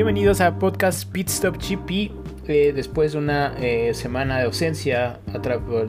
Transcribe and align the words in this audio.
Bienvenidos 0.00 0.40
a 0.40 0.58
Podcast 0.58 1.12
Pit 1.12 1.28
Stop 1.28 1.58
GP. 1.58 2.10
Eh, 2.48 2.72
después 2.74 3.12
de 3.12 3.18
una 3.18 3.54
eh, 3.60 3.92
semana 3.92 4.38
de 4.38 4.44
ausencia 4.44 5.20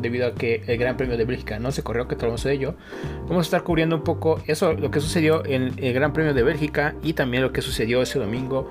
debido 0.01 0.27
a 0.27 0.35
que 0.35 0.65
el 0.67 0.77
Gran 0.77 0.97
Premio 0.97 1.15
de 1.15 1.23
Bélgica 1.23 1.59
no 1.59 1.71
se 1.71 1.81
corrió, 1.81 2.09
que 2.09 2.15
hablamos 2.15 2.43
de 2.43 2.51
ello, 2.51 2.75
vamos 3.21 3.37
a 3.37 3.41
estar 3.43 3.63
cubriendo 3.63 3.95
un 3.95 4.03
poco 4.03 4.41
eso, 4.47 4.73
lo 4.73 4.91
que 4.91 4.99
sucedió 4.99 5.45
en 5.45 5.71
el 5.77 5.93
Gran 5.93 6.11
Premio 6.11 6.33
de 6.33 6.43
Bélgica 6.43 6.93
y 7.01 7.13
también 7.13 7.41
lo 7.41 7.53
que 7.53 7.61
sucedió 7.61 8.01
ese 8.01 8.19
domingo 8.19 8.69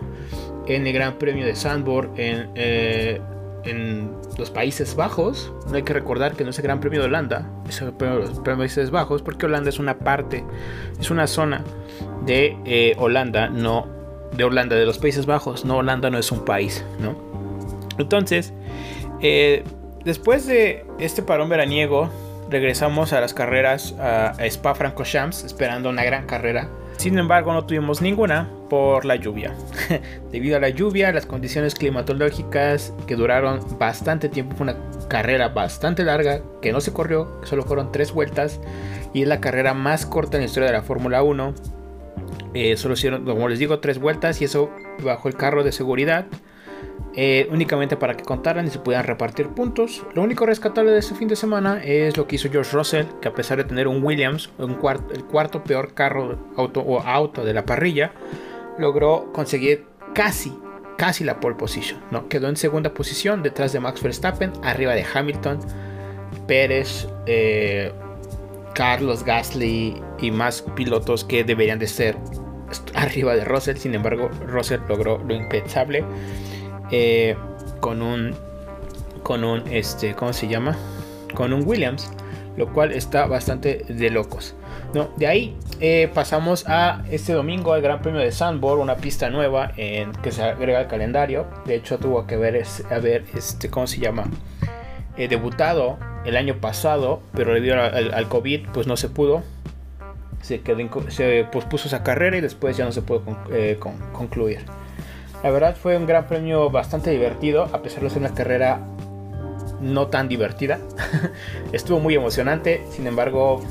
en 0.67 0.87
el 0.87 0.93
Gran 0.93 1.14
Premio 1.14 1.46
de 1.46 1.57
Sandburg 1.57 2.11
en, 2.18 2.50
eh, 2.54 3.18
en 3.64 4.11
los 4.36 4.50
Países 4.50 4.95
Bajos. 4.95 5.54
No 5.71 5.77
hay 5.77 5.85
que 5.85 5.95
recordar 5.95 6.35
que 6.35 6.45
no 6.45 6.50
es 6.50 6.59
el 6.59 6.64
Gran 6.64 6.81
Premio 6.81 7.00
de 7.00 7.07
Holanda, 7.07 7.50
es 7.67 7.81
el 7.81 7.95
Premio 7.95 8.18
de 8.18 8.27
los 8.27 8.41
Países 8.41 8.91
Bajos, 8.91 9.22
porque 9.22 9.46
Holanda 9.46 9.71
es 9.71 9.79
una 9.79 10.00
parte, 10.00 10.45
es 11.00 11.11
una 11.11 11.27
zona 11.27 11.64
de 12.27 12.95
Holanda, 12.99 13.49
no 13.49 14.00
de 14.36 14.44
Holanda, 14.44 14.76
de 14.76 14.86
los 14.86 14.98
Países 14.98 15.26
Bajos. 15.26 15.64
No, 15.64 15.79
Holanda 15.79 16.11
no 16.11 16.18
es 16.18 16.30
un 16.32 16.44
país, 16.44 16.84
¿no? 17.00 17.16
Entonces, 17.98 18.53
eh, 19.20 19.64
después 20.04 20.46
de 20.46 20.84
este 20.98 21.22
parón 21.22 21.48
veraniego, 21.48 22.08
regresamos 22.50 23.12
a 23.12 23.20
las 23.20 23.32
carreras 23.32 23.94
a, 23.98 24.34
Spa 24.46 24.75
Francorchamps 24.75 25.44
esperando 25.44 25.89
una 25.89 26.04
gran 26.04 26.26
carrera. 26.26 26.68
Sin 26.96 27.18
embargo, 27.18 27.53
no 27.54 27.64
tuvimos 27.64 28.03
ninguna 28.03 28.48
por 28.68 29.06
la 29.06 29.16
lluvia. 29.16 29.54
Debido 30.31 30.58
a 30.58 30.61
la 30.61 30.68
lluvia, 30.68 31.12
las 31.12 31.25
condiciones 31.25 31.75
climatológicas 31.75 32.92
que 33.06 33.17
duraron 33.17 33.61
bastante 33.78 34.28
tiempo, 34.28 34.56
fue 34.56 34.64
una 34.64 34.77
carrera 35.08 35.48
bastante 35.48 36.05
larga 36.05 36.42
que 36.61 36.72
no 36.72 36.81
se 36.81 36.92
corrió, 36.92 37.41
solo 37.44 37.62
fueron 37.62 37.91
tres 37.91 38.12
vueltas 38.12 38.61
y 39.14 39.22
es 39.22 39.28
la 39.28 39.41
carrera 39.41 39.72
más 39.72 40.05
corta 40.05 40.36
en 40.36 40.42
la 40.42 40.47
historia 40.47 40.69
de 40.69 40.77
la 40.77 40.83
Fórmula 40.83 41.22
1. 41.22 41.55
Eh, 42.55 42.77
solo 42.77 42.95
hicieron, 42.95 43.25
como 43.25 43.48
les 43.48 43.59
digo, 43.59 43.79
tres 43.79 43.98
vueltas 43.98 44.41
y 44.41 44.45
eso 44.45 44.70
bajo 45.03 45.29
el 45.29 45.37
carro 45.37 45.62
de 45.62 45.73
seguridad. 45.73 46.27
Eh, 47.17 47.48
únicamente 47.51 47.97
para 47.97 48.17
que 48.17 48.23
contaran 48.23 48.67
y 48.67 48.70
se 48.70 48.79
pudieran 48.79 49.05
repartir 49.05 49.48
puntos. 49.48 50.06
Lo 50.15 50.23
único 50.23 50.47
rescatable 50.47 50.93
de 50.93 51.01
este 51.01 51.17
fin 51.17 51.27
de 51.27 51.34
semana 51.34 51.83
es 51.83 52.17
lo 52.17 52.28
que 52.28 52.37
hizo 52.37 52.48
George 52.51 52.71
Russell, 52.77 53.06
que 53.21 53.28
a 53.28 53.34
pesar 53.34 53.59
de 53.59 53.65
tener 53.65 53.89
un 53.89 54.03
Williams, 54.03 54.51
el 54.59 55.25
cuarto 55.25 55.65
peor 55.65 55.93
carro 55.93 56.39
auto, 56.56 56.81
o 56.83 57.01
auto 57.01 57.45
de 57.45 57.53
la 57.53 57.67
parrilla, 57.67 58.12
logró 58.78 59.33
conseguir 59.33 59.87
casi, 60.15 60.56
casi 60.97 61.25
la 61.25 61.41
pole 61.41 61.56
position. 61.56 62.01
¿no? 62.12 62.28
Quedó 62.28 62.48
en 62.48 62.56
segunda 62.56 62.95
posición 62.95 63.43
detrás 63.43 63.73
de 63.73 63.81
Max 63.81 64.01
Verstappen, 64.03 64.53
arriba 64.62 64.95
de 64.95 65.05
Hamilton, 65.12 65.59
Pérez, 66.47 67.09
eh, 67.27 67.93
Carlos 68.75 69.25
Gasly 69.25 70.01
y 70.21 70.31
más 70.31 70.63
pilotos 70.75 71.25
que 71.25 71.45
deberían 71.45 71.79
de 71.79 71.87
ser 71.87 72.17
arriba 72.95 73.35
de 73.35 73.45
Russell. 73.45 73.77
Sin 73.77 73.95
embargo, 73.95 74.31
Russell 74.47 74.81
logró 74.89 75.19
lo 75.19 75.35
impensable 75.35 76.05
eh, 76.91 77.37
con 77.81 78.03
un 78.03 78.35
con 79.23 79.45
un 79.45 79.67
este 79.69 80.15
cómo 80.15 80.33
se 80.33 80.49
llama 80.49 80.77
con 81.35 81.53
un 81.53 81.67
Williams 81.67 82.11
lo 82.57 82.73
cual 82.73 82.93
está 82.93 83.27
bastante 83.27 83.85
de 83.89 84.11
locos. 84.11 84.55
No 84.93 85.11
de 85.17 85.27
ahí 85.27 85.57
eh, 85.81 86.11
pasamos 86.12 86.67
a 86.67 87.05
este 87.11 87.33
domingo 87.33 87.73
al 87.73 87.81
Gran 87.81 88.03
Premio 88.03 88.21
de 88.21 88.33
Sandborn 88.33 88.81
una 88.81 88.97
pista 88.97 89.31
nueva 89.31 89.73
en 89.77 90.12
que 90.12 90.33
se 90.33 90.43
agrega 90.43 90.81
al 90.81 90.89
calendario. 90.89 91.47
De 91.65 91.77
hecho 91.77 91.99
tuvo 91.99 92.27
que 92.27 92.37
ver 92.37 92.65
a 92.91 92.99
ver 92.99 93.25
este 93.34 93.71
cómo 93.71 93.87
se 93.87 93.99
llama 93.99 94.25
eh, 95.17 95.29
debutado 95.29 95.99
el 96.25 96.37
año 96.37 96.57
pasado 96.57 97.21
pero 97.35 97.55
debido 97.55 97.81
al, 97.81 98.13
al, 98.13 98.29
COVID 98.29 98.69
pues 98.73 98.87
no 98.87 98.97
se 98.97 99.09
pudo 99.09 99.43
se, 100.43 100.61
quedó, 100.61 100.79
se 101.11 101.47
pospuso 101.53 101.89
esa 101.89 102.03
carrera 102.03 102.37
y 102.37 102.41
después 102.41 102.77
ya 102.77 102.85
no 102.85 102.93
se 102.93 103.03
pudo 103.03 103.23
concluir 104.12 104.61
la 105.43 105.51
verdad 105.51 105.75
fue 105.75 105.97
un 105.97 106.07
gran 106.07 106.27
premio 106.27 106.71
bastante 106.71 107.11
divertido, 107.11 107.65
a 107.72 107.81
pesar 107.81 108.03
de 108.03 108.11
ser 108.11 108.19
una 108.19 108.34
carrera 108.34 108.81
no 109.81 110.09
tan 110.09 110.28
divertida. 110.28 110.78
Estuvo 111.72 111.99
muy 111.99 112.15
emocionante, 112.15 112.84
sin 112.91 113.06
embargo, 113.06 113.62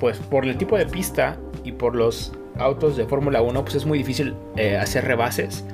pues 0.00 0.16
por 0.18 0.46
el 0.46 0.56
tipo 0.56 0.78
de 0.78 0.86
pista 0.86 1.36
y 1.64 1.72
por 1.72 1.94
los 1.94 2.32
autos 2.58 2.96
de 2.96 3.04
Fórmula 3.04 3.42
1, 3.42 3.62
pues 3.62 3.74
es 3.74 3.84
muy 3.84 3.98
difícil 3.98 4.34
eh, 4.56 4.78
hacer 4.78 5.04
rebases. 5.04 5.64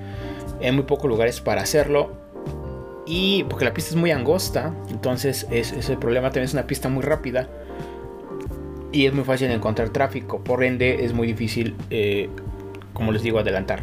Hay 0.60 0.72
muy 0.72 0.84
pocos 0.84 1.08
lugares 1.08 1.41
para 1.41 1.62
hacerlo. 1.62 2.23
Y 3.06 3.44
porque 3.44 3.65
la 3.65 3.75
pista 3.75 3.91
es 3.91 3.97
muy 3.97 4.10
angosta, 4.10 4.75
entonces 4.91 5.47
es, 5.50 5.72
el 5.88 5.98
problema. 5.98 6.28
También 6.28 6.44
es 6.44 6.54
una 6.54 6.66
pista 6.66 6.88
muy 6.88 7.03
rápida. 7.03 7.48
Y 8.92 9.06
es 9.06 9.12
muy 9.12 9.25
fácil 9.25 9.50
encontrar 9.50 9.91
tráfico. 9.91 10.42
Por 10.42 10.65
ende, 10.65 11.04
es 11.04 11.12
muy 11.12 11.26
difícil, 11.26 11.75
eh, 11.91 12.31
como 12.93 13.12
les 13.12 13.22
digo, 13.22 13.38
adelantar. 13.38 13.82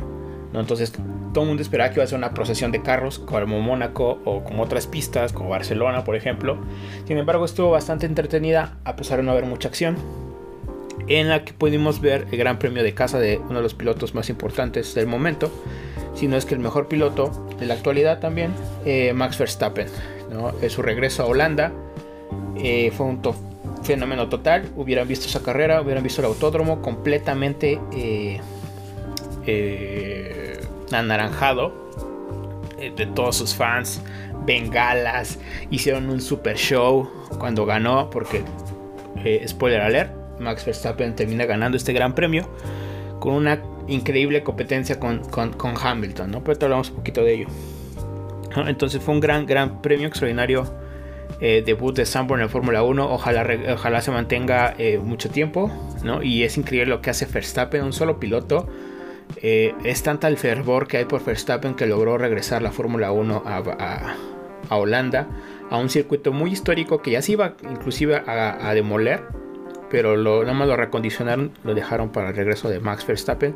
¿no? 0.54 0.60
Entonces 0.60 0.94
todo 1.34 1.44
el 1.44 1.48
mundo 1.48 1.64
esperaba 1.64 1.90
que 1.90 1.96
iba 1.96 2.04
a 2.04 2.08
ser 2.08 2.18
una 2.18 2.34
procesión 2.34 2.72
de 2.72 2.82
carros 2.82 3.20
como 3.20 3.60
Mónaco 3.60 4.20
o 4.26 4.44
como 4.44 4.64
otras 4.64 4.88
pistas 4.88 5.32
como 5.34 5.50
Barcelona 5.50 6.04
por 6.04 6.16
ejemplo. 6.16 6.58
Sin 7.08 7.18
embargo 7.18 7.46
estuvo 7.46 7.72
bastante 7.72 8.06
entretenida 8.06 8.78
a 8.84 8.96
pesar 8.96 9.18
de 9.18 9.24
no 9.24 9.32
haber 9.32 9.46
mucha 9.46 9.68
acción. 9.70 9.96
En 11.08 11.30
la 11.30 11.44
que 11.44 11.54
pudimos 11.54 12.00
ver 12.00 12.28
el 12.32 12.38
gran 12.38 12.60
premio 12.60 12.84
de 12.84 12.94
casa 12.94 13.20
de 13.20 13.38
uno 13.38 13.56
de 13.56 13.64
los 13.64 13.74
pilotos 13.74 14.14
más 14.14 14.30
importantes 14.30 14.94
del 14.94 15.08
momento. 15.08 15.52
Si 16.14 16.28
no 16.28 16.38
es 16.38 16.46
que 16.46 16.54
el 16.54 16.60
mejor 16.60 16.88
piloto 16.88 17.32
de 17.60 17.66
la 17.66 17.74
actualidad 17.74 18.20
también, 18.20 18.54
eh, 18.86 19.14
Max 19.14 19.38
Verstappen. 19.38 19.88
¿no? 20.32 20.54
su 20.70 20.82
regreso 20.82 21.24
a 21.24 21.26
Holanda 21.26 21.74
eh, 22.56 22.92
fue 22.96 23.06
un 23.06 23.22
fenómeno 23.84 24.30
total. 24.30 24.70
Hubieran 24.76 25.08
visto 25.08 25.28
esa 25.28 25.42
carrera, 25.42 25.82
hubieran 25.82 26.04
visto 26.04 26.22
el 26.22 26.28
autódromo 26.28 26.82
completamente... 26.82 27.80
Eh, 27.94 28.40
anaranjado 30.92 31.74
de 32.78 33.06
todos 33.08 33.38
sus 33.38 33.56
fans, 33.56 34.02
bengalas, 34.46 35.40
hicieron 35.70 36.10
un 36.10 36.22
super 36.22 36.58
show 36.58 37.10
cuando 37.38 37.66
ganó, 37.66 38.10
porque, 38.10 38.44
spoiler 39.48 39.82
alert, 39.82 40.12
Max 40.40 40.66
Verstappen 40.66 41.16
termina 41.16 41.46
ganando 41.46 41.78
este 41.78 41.94
gran 41.94 42.16
premio 42.16 42.50
con 43.20 43.34
una 43.34 43.62
increíble 43.92 44.44
competencia 44.44 45.00
con, 45.00 45.22
Hamilton, 45.82 46.32
¿no? 46.32 46.44
Pero 46.44 46.58
te 46.58 46.66
hablamos 46.66 46.90
un 46.90 46.98
poquito 46.98 47.24
de 47.24 47.34
ello. 47.34 47.48
Entonces 48.68 49.02
fue 49.02 49.14
un 49.14 49.20
gran, 49.20 49.46
gran 49.46 49.82
premio 49.82 50.08
extraordinario. 50.08 50.82
Eh, 51.40 51.64
debut 51.66 51.96
de 51.96 52.06
Sanborn 52.06 52.42
en 52.42 52.50
Fórmula 52.50 52.84
1. 52.84 53.12
Ojalá, 53.12 53.48
ojalá 53.74 54.02
se 54.02 54.12
mantenga 54.12 54.76
mucho 55.04 55.30
tiempo. 55.30 55.72
¿no? 56.04 56.22
Y 56.22 56.44
es 56.44 56.58
increíble 56.58 56.90
lo 56.90 57.02
que 57.02 57.10
hace 57.10 57.26
Verstappen, 57.26 57.84
un 57.84 57.94
solo 57.94 58.20
piloto 58.20 58.68
eh, 59.38 59.74
es 59.84 60.04
tanta 60.04 60.28
el 60.28 60.38
fervor 60.38 60.88
que 60.88 60.98
hay 60.98 61.06
por 61.06 61.24
Verstappen 61.24 61.74
que 61.74 61.86
logró 61.86 62.18
regresar 62.18 62.62
la 62.62 62.72
Fórmula 62.72 63.12
1 63.12 63.44
a, 63.46 64.16
Holanda, 64.70 65.28
a 65.70 65.78
un 65.78 65.90
circuito 65.90 66.32
muy 66.32 66.52
histórico 66.52 67.02
que 67.02 67.12
ya 67.12 67.22
se 67.22 67.34
iba 67.34 67.56
inclusive 67.70 68.22
a, 68.26 68.74
demoler, 68.74 69.22
pero 69.92 70.16
lo, 70.16 70.42
nada 70.42 70.54
más 70.54 70.68
lo 70.70 70.78
recondicionaron, 70.78 71.52
lo 71.64 71.76
dejaron 71.76 72.10
para 72.10 72.30
el 72.30 72.36
regreso 72.36 72.70
de 72.70 72.80
Max 72.80 73.06
Verstappen, 73.06 73.54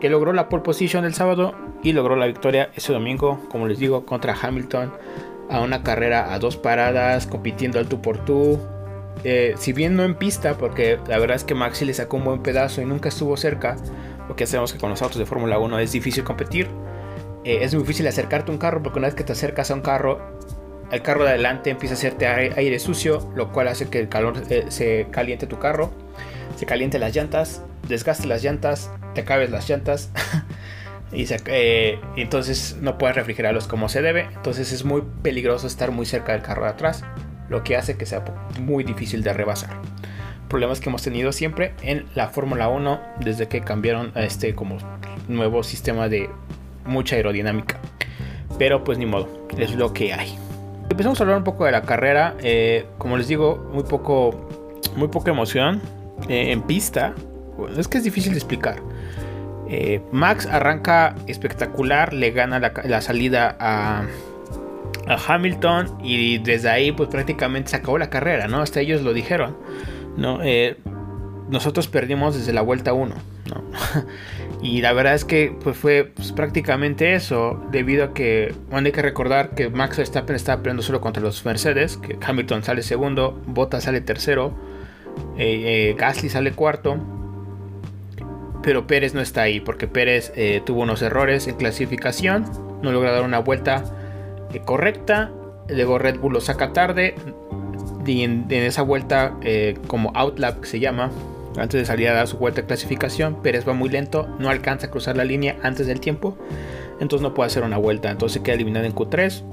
que 0.00 0.10
logró 0.10 0.32
la 0.32 0.48
pole 0.48 0.64
position 0.64 1.04
el 1.04 1.14
sábado 1.14 1.54
y 1.84 1.92
logró 1.92 2.16
la 2.16 2.26
victoria 2.26 2.70
ese 2.74 2.92
domingo, 2.92 3.40
como 3.48 3.68
les 3.68 3.78
digo, 3.78 4.04
contra 4.04 4.34
Hamilton, 4.34 4.92
a 5.48 5.60
una 5.60 5.84
carrera 5.84 6.34
a 6.34 6.38
dos 6.40 6.56
paradas, 6.56 7.26
compitiendo 7.28 7.78
al 7.78 7.88
tú 7.88 8.02
por 8.02 8.24
tú. 8.24 8.58
Eh, 9.24 9.54
si 9.56 9.72
bien 9.72 9.96
no 9.96 10.04
en 10.04 10.16
pista, 10.16 10.58
porque 10.58 10.98
la 11.06 11.18
verdad 11.18 11.36
es 11.36 11.44
que 11.44 11.54
Maxi 11.54 11.84
le 11.84 11.94
sacó 11.94 12.16
un 12.16 12.24
buen 12.24 12.42
pedazo 12.42 12.82
y 12.82 12.84
nunca 12.84 13.08
estuvo 13.08 13.36
cerca, 13.36 13.76
porque 14.26 14.46
sabemos 14.46 14.72
que 14.72 14.80
con 14.80 14.90
los 14.90 15.00
autos 15.00 15.18
de 15.18 15.26
Fórmula 15.26 15.58
1 15.58 15.78
es 15.78 15.92
difícil 15.92 16.24
competir. 16.24 16.68
Eh, 17.44 17.58
es 17.62 17.72
muy 17.72 17.84
difícil 17.84 18.06
acercarte 18.08 18.50
a 18.50 18.54
un 18.54 18.58
carro 18.58 18.82
porque 18.82 18.98
una 18.98 19.08
vez 19.08 19.14
que 19.14 19.24
te 19.24 19.32
acercas 19.32 19.70
a 19.70 19.74
un 19.74 19.80
carro, 19.80 20.20
el 20.90 21.02
carro 21.02 21.24
de 21.24 21.30
adelante 21.30 21.70
empieza 21.70 21.94
a 21.94 21.98
hacerte 21.98 22.26
aire, 22.26 22.78
sucio, 22.78 23.30
lo 23.34 23.52
cual 23.52 23.68
hace 23.68 23.88
que 23.88 23.98
el 23.98 24.08
calor 24.08 24.42
eh, 24.50 24.66
se 24.68 25.08
caliente 25.10 25.46
tu 25.46 25.58
carro, 25.58 25.92
se 26.56 26.66
caliente 26.66 26.98
las 26.98 27.14
llantas, 27.14 27.62
desgaste 27.88 28.26
las 28.26 28.42
llantas, 28.42 28.90
te 29.14 29.22
acabes 29.22 29.50
las 29.50 29.68
llantas. 29.68 30.10
y 31.12 31.26
eh, 31.46 32.00
entonces 32.16 32.76
no 32.80 32.98
puedes 32.98 33.16
refrigerarlos 33.16 33.66
como 33.66 33.88
se 33.88 34.02
debe. 34.02 34.28
Entonces 34.34 34.72
es 34.72 34.84
muy 34.84 35.02
peligroso 35.22 35.66
estar 35.66 35.90
muy 35.90 36.06
cerca 36.06 36.32
del 36.32 36.42
carro 36.42 36.64
de 36.64 36.70
atrás, 36.70 37.04
lo 37.48 37.62
que 37.62 37.76
hace 37.76 37.96
que 37.96 38.06
sea 38.06 38.24
muy 38.60 38.84
difícil 38.84 39.22
de 39.22 39.32
rebasar 39.32 39.80
problemas 40.48 40.80
que 40.80 40.88
hemos 40.88 41.02
tenido 41.02 41.30
siempre 41.32 41.74
en 41.82 42.06
la 42.14 42.28
Fórmula 42.28 42.68
1 42.68 43.00
desde 43.20 43.48
que 43.48 43.60
cambiaron 43.60 44.12
a 44.14 44.22
este 44.22 44.54
como 44.54 44.78
nuevo 45.28 45.62
sistema 45.62 46.08
de 46.08 46.30
mucha 46.86 47.16
aerodinámica. 47.16 47.78
Pero 48.58 48.82
pues 48.82 48.98
ni 48.98 49.06
modo, 49.06 49.28
es 49.56 49.74
lo 49.74 49.92
que 49.92 50.12
hay. 50.12 50.47
Empezamos 50.98 51.20
a 51.20 51.22
hablar 51.22 51.38
un 51.38 51.44
poco 51.44 51.64
de 51.64 51.70
la 51.70 51.82
carrera. 51.82 52.34
Eh, 52.42 52.86
como 52.98 53.16
les 53.16 53.28
digo, 53.28 53.70
muy 53.72 53.84
poco, 53.84 54.48
muy 54.96 55.06
poca 55.06 55.30
emoción 55.30 55.80
eh, 56.28 56.50
en 56.50 56.62
pista. 56.62 57.14
Es 57.76 57.86
que 57.86 57.98
es 57.98 58.04
difícil 58.04 58.32
de 58.32 58.38
explicar. 58.38 58.82
Eh, 59.68 60.00
Max 60.10 60.46
arranca 60.46 61.14
espectacular, 61.28 62.12
le 62.12 62.32
gana 62.32 62.58
la, 62.58 63.00
salida 63.00 63.56
a, 63.60 64.06
Hamilton 65.28 65.98
y 66.02 66.38
desde 66.38 66.68
ahí 66.68 66.90
pues 66.90 67.08
prácticamente 67.08 67.70
se 67.70 67.76
acabó 67.76 67.96
la 67.96 68.10
carrera, 68.10 68.48
¿no? 68.48 68.60
Hasta 68.60 68.80
ellos 68.80 69.02
lo 69.02 69.12
dijeron. 69.12 69.56
¿no? 70.16 70.40
Nosotros 71.48 71.86
perdimos 71.86 72.36
desde 72.36 72.52
la 72.52 72.62
vuelta 72.62 72.92
1. 72.92 73.14
Y 74.60 74.80
la 74.80 74.92
verdad 74.92 75.14
es 75.14 75.24
que 75.24 75.56
pues, 75.62 75.76
fue 75.76 76.10
pues, 76.14 76.32
prácticamente 76.32 77.14
eso, 77.14 77.62
debido 77.70 78.04
a 78.04 78.14
que, 78.14 78.54
bueno, 78.70 78.86
hay 78.86 78.92
que 78.92 79.02
recordar 79.02 79.50
que 79.50 79.68
Max 79.68 79.98
Verstappen 79.98 80.34
estaba 80.34 80.62
peleando 80.62 80.82
solo 80.82 81.00
contra 81.00 81.22
los 81.22 81.44
Mercedes, 81.44 81.96
que 81.96 82.18
Hamilton 82.20 82.64
sale 82.64 82.82
segundo, 82.82 83.40
Bottas 83.46 83.84
sale 83.84 84.00
tercero, 84.00 84.52
eh, 85.36 85.90
eh, 85.90 85.96
Gasly 85.96 86.28
sale 86.28 86.52
cuarto, 86.52 86.98
pero 88.62 88.88
Pérez 88.88 89.14
no 89.14 89.20
está 89.20 89.42
ahí, 89.42 89.60
porque 89.60 89.86
Pérez 89.86 90.32
eh, 90.34 90.60
tuvo 90.66 90.82
unos 90.82 91.02
errores 91.02 91.46
en 91.46 91.54
clasificación, 91.54 92.44
no 92.82 92.90
logra 92.90 93.12
dar 93.12 93.22
una 93.22 93.38
vuelta 93.38 93.84
correcta, 94.64 95.30
luego 95.68 95.98
Red 95.98 96.18
Bull 96.18 96.32
lo 96.32 96.40
saca 96.40 96.72
tarde, 96.72 97.14
y 98.04 98.22
en, 98.22 98.46
esa 98.50 98.82
vuelta 98.82 99.36
como 99.86 100.10
outlap 100.14 100.64
se 100.64 100.80
llama, 100.80 101.12
antes 101.60 101.80
de 101.80 101.86
salir 101.86 102.08
a 102.08 102.14
dar 102.14 102.26
su 102.26 102.38
vuelta 102.38 102.62
de 102.62 102.66
clasificación, 102.66 103.42
Pérez 103.42 103.66
va 103.68 103.72
muy 103.72 103.88
lento, 103.88 104.28
no 104.38 104.48
alcanza 104.48 104.86
a 104.86 104.90
cruzar 104.90 105.16
la 105.16 105.24
línea 105.24 105.56
antes 105.62 105.86
del 105.86 106.00
tiempo, 106.00 106.36
entonces 107.00 107.22
no 107.22 107.34
puede 107.34 107.48
hacer 107.48 107.62
una 107.62 107.78
vuelta, 107.78 108.10
entonces 108.10 108.42
queda 108.42 108.54
eliminado 108.54 108.86
en 108.86 108.94
Q3. 108.94 109.44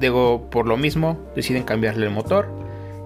Luego, 0.00 0.50
por 0.50 0.66
lo 0.66 0.76
mismo, 0.76 1.18
deciden 1.36 1.62
cambiarle 1.62 2.06
el 2.06 2.12
motor 2.12 2.48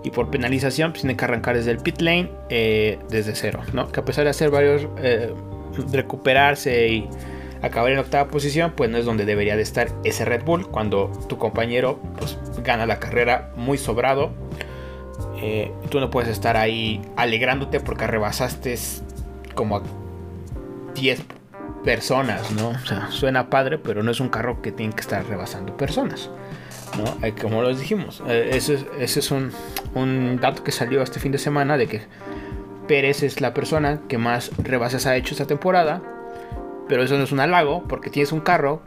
y 0.02 0.10
por 0.10 0.30
penalización 0.30 0.92
pues, 0.92 1.02
tienen 1.02 1.16
que 1.16 1.24
arrancar 1.24 1.56
desde 1.56 1.72
el 1.72 1.78
pit 1.78 2.00
lane 2.00 2.30
eh, 2.48 2.98
desde 3.10 3.34
cero, 3.34 3.60
¿no? 3.72 3.88
Que 3.88 4.00
a 4.00 4.04
pesar 4.04 4.24
de 4.24 4.30
hacer 4.30 4.50
varios, 4.50 4.88
eh, 4.98 5.34
recuperarse 5.92 6.88
y 6.88 7.08
acabar 7.62 7.90
en 7.90 7.98
octava 7.98 8.28
posición, 8.28 8.72
pues 8.76 8.88
no 8.90 8.98
es 8.98 9.04
donde 9.04 9.24
debería 9.24 9.56
de 9.56 9.62
estar 9.62 9.88
ese 10.04 10.24
Red 10.24 10.44
Bull 10.44 10.68
cuando 10.68 11.10
tu 11.28 11.38
compañero 11.38 11.98
pues, 12.18 12.38
gana 12.62 12.86
la 12.86 12.98
carrera 12.98 13.52
muy 13.56 13.78
sobrado 13.78 14.30
eh, 15.38 15.72
tú 15.90 16.00
no 16.00 16.10
puedes 16.10 16.30
estar 16.30 16.56
ahí 16.56 17.00
alegrándote 17.16 17.80
porque 17.80 18.06
rebasaste 18.06 18.76
como 19.54 19.78
a 19.78 19.82
10 20.94 21.22
personas, 21.84 22.50
¿no? 22.52 22.70
O 22.70 22.86
sea, 22.86 23.10
suena 23.10 23.48
padre, 23.48 23.78
pero 23.78 24.02
no 24.02 24.10
es 24.10 24.20
un 24.20 24.28
carro 24.28 24.60
que 24.62 24.72
tiene 24.72 24.94
que 24.94 25.00
estar 25.00 25.24
rebasando 25.26 25.76
personas, 25.76 26.30
¿no? 26.98 27.26
Eh, 27.26 27.34
como 27.40 27.62
los 27.62 27.78
dijimos, 27.78 28.22
eh, 28.26 28.50
ese, 28.52 28.86
es 28.98 29.30
un, 29.30 29.52
un, 29.94 30.38
dato 30.40 30.64
que 30.64 30.72
salió 30.72 31.02
este 31.02 31.20
fin 31.20 31.32
de 31.32 31.38
semana 31.38 31.76
de 31.76 31.86
que 31.86 32.02
Pérez 32.88 33.22
es 33.22 33.40
la 33.40 33.54
persona 33.54 34.00
que 34.08 34.18
más 34.18 34.50
rebases 34.58 35.06
ha 35.06 35.16
hecho 35.16 35.34
esta 35.34 35.46
temporada, 35.46 36.02
pero 36.88 37.02
eso 37.02 37.16
no 37.16 37.24
es 37.24 37.32
un 37.32 37.40
halago 37.40 37.84
porque 37.88 38.10
tienes 38.10 38.32
un 38.32 38.40
carro 38.40 38.82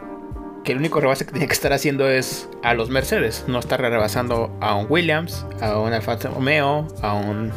que 0.69 0.73
el 0.73 0.77
único 0.77 0.99
rebase 0.99 1.25
que 1.25 1.31
tiene 1.31 1.47
que 1.47 1.53
estar 1.53 1.73
haciendo 1.73 2.07
es 2.07 2.47
a 2.61 2.75
los 2.75 2.91
Mercedes, 2.91 3.43
no 3.47 3.57
estar 3.57 3.81
rebasando 3.81 4.55
a 4.61 4.75
un 4.75 4.85
Williams, 4.87 5.43
a 5.61 5.79
un 5.79 5.93
Alfa 5.93 6.15
Romeo, 6.17 6.87
a 7.01 7.15
un 7.15 7.51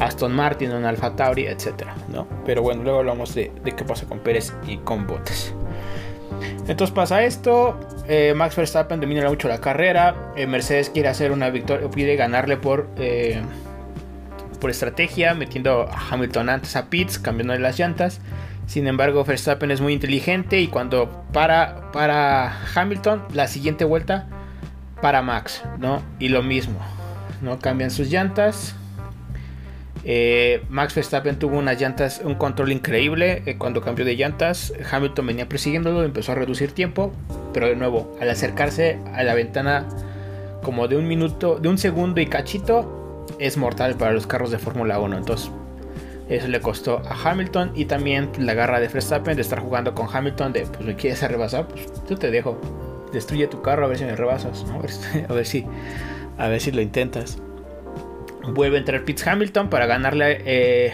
Aston 0.00 0.34
Martin, 0.34 0.72
a 0.72 0.78
un 0.78 0.84
Alfa 0.84 1.14
Tauri, 1.14 1.46
etc. 1.46 1.84
¿no? 2.08 2.26
Pero 2.44 2.62
bueno, 2.62 2.82
luego 2.82 2.98
hablamos 2.98 3.36
de, 3.36 3.52
qué 3.64 3.84
pasa 3.84 4.06
con 4.06 4.18
Pérez 4.18 4.52
y 4.66 4.78
con 4.78 5.06
Bottas. 5.06 5.54
Entonces 6.66 6.90
pasa 6.90 7.22
esto, 7.22 7.78
eh, 8.08 8.34
Max 8.34 8.56
Verstappen 8.56 9.00
domina 9.00 9.28
mucho 9.28 9.46
la 9.46 9.60
carrera, 9.60 10.32
eh, 10.34 10.48
Mercedes 10.48 10.90
quiere 10.90 11.10
hacer 11.10 11.30
una 11.30 11.50
victoria, 11.50 11.88
pide 11.88 12.16
ganarle 12.16 12.56
por, 12.56 12.88
eh, 12.96 13.42
por 14.60 14.70
estrategia, 14.70 15.34
metiendo 15.34 15.82
a 15.82 16.08
Hamilton 16.10 16.48
antes 16.48 16.74
a 16.74 16.86
Pitts, 16.86 17.20
cambiando 17.20 17.56
las 17.56 17.78
llantas. 17.78 18.20
Sin 18.66 18.86
embargo, 18.86 19.24
Verstappen 19.24 19.70
es 19.70 19.80
muy 19.80 19.92
inteligente 19.92 20.60
y 20.60 20.68
cuando 20.68 21.24
para, 21.32 21.90
para 21.92 22.60
Hamilton, 22.74 23.24
la 23.32 23.46
siguiente 23.46 23.84
vuelta 23.84 24.26
para 25.00 25.22
Max, 25.22 25.62
¿no? 25.78 26.02
Y 26.18 26.28
lo 26.28 26.42
mismo, 26.42 26.78
¿no? 27.42 27.58
Cambian 27.58 27.90
sus 27.90 28.10
llantas. 28.10 28.74
Eh, 30.06 30.62
Max 30.68 30.94
Verstappen 30.94 31.38
tuvo 31.38 31.58
unas 31.58 31.80
llantas, 31.80 32.20
un 32.22 32.34
control 32.34 32.72
increíble 32.72 33.42
eh, 33.46 33.56
cuando 33.58 33.80
cambió 33.80 34.04
de 34.04 34.16
llantas. 34.16 34.72
Hamilton 34.90 35.26
venía 35.26 35.48
persiguiéndolo, 35.48 36.04
empezó 36.04 36.32
a 36.32 36.34
reducir 36.34 36.72
tiempo, 36.72 37.12
pero 37.52 37.68
de 37.68 37.76
nuevo, 37.76 38.16
al 38.20 38.28
acercarse 38.30 38.98
a 39.14 39.22
la 39.24 39.34
ventana 39.34 39.86
como 40.62 40.88
de 40.88 40.96
un 40.96 41.06
minuto, 41.06 41.58
de 41.58 41.68
un 41.68 41.78
segundo 41.78 42.20
y 42.20 42.26
cachito, 42.26 43.26
es 43.38 43.56
mortal 43.56 43.96
para 43.96 44.12
los 44.12 44.26
carros 44.26 44.50
de 44.50 44.58
Fórmula 44.58 44.98
1. 44.98 45.18
Entonces, 45.18 45.50
eso 46.28 46.48
le 46.48 46.60
costó 46.60 47.02
a 47.06 47.30
Hamilton 47.30 47.72
y 47.74 47.84
también 47.84 48.30
la 48.38 48.54
garra 48.54 48.80
de 48.80 48.88
Verstappen 48.88 49.36
de 49.36 49.42
estar 49.42 49.60
jugando 49.60 49.94
con 49.94 50.08
Hamilton 50.10 50.52
de, 50.52 50.66
pues 50.66 50.80
me 50.80 50.96
quieres 50.96 51.22
rebasar, 51.22 51.68
pues 51.68 51.86
yo 52.08 52.16
te 52.16 52.30
dejo. 52.30 52.58
Destruye 53.12 53.46
tu 53.46 53.62
carro 53.62 53.84
a 53.84 53.88
ver 53.88 53.98
si 53.98 54.04
me 54.04 54.16
rebasas, 54.16 54.64
a, 55.28 55.32
ver, 55.32 55.46
si, 55.46 55.64
a 56.38 56.48
ver 56.48 56.60
si 56.60 56.72
lo 56.72 56.80
intentas. 56.80 57.38
Vuelve 58.42 58.76
a 58.76 58.80
entrar 58.80 59.04
Pitts 59.04 59.26
Hamilton 59.26 59.70
para 59.70 59.86
ganarle 59.86 60.42
eh, 60.44 60.92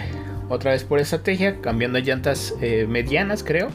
otra 0.49 0.73
vez 0.73 0.85
por 0.85 0.99
estrategia, 0.99 1.61
cambiando 1.61 1.99
llantas 1.99 2.55
eh, 2.61 2.87
medianas, 2.89 3.43
creo. 3.43 3.69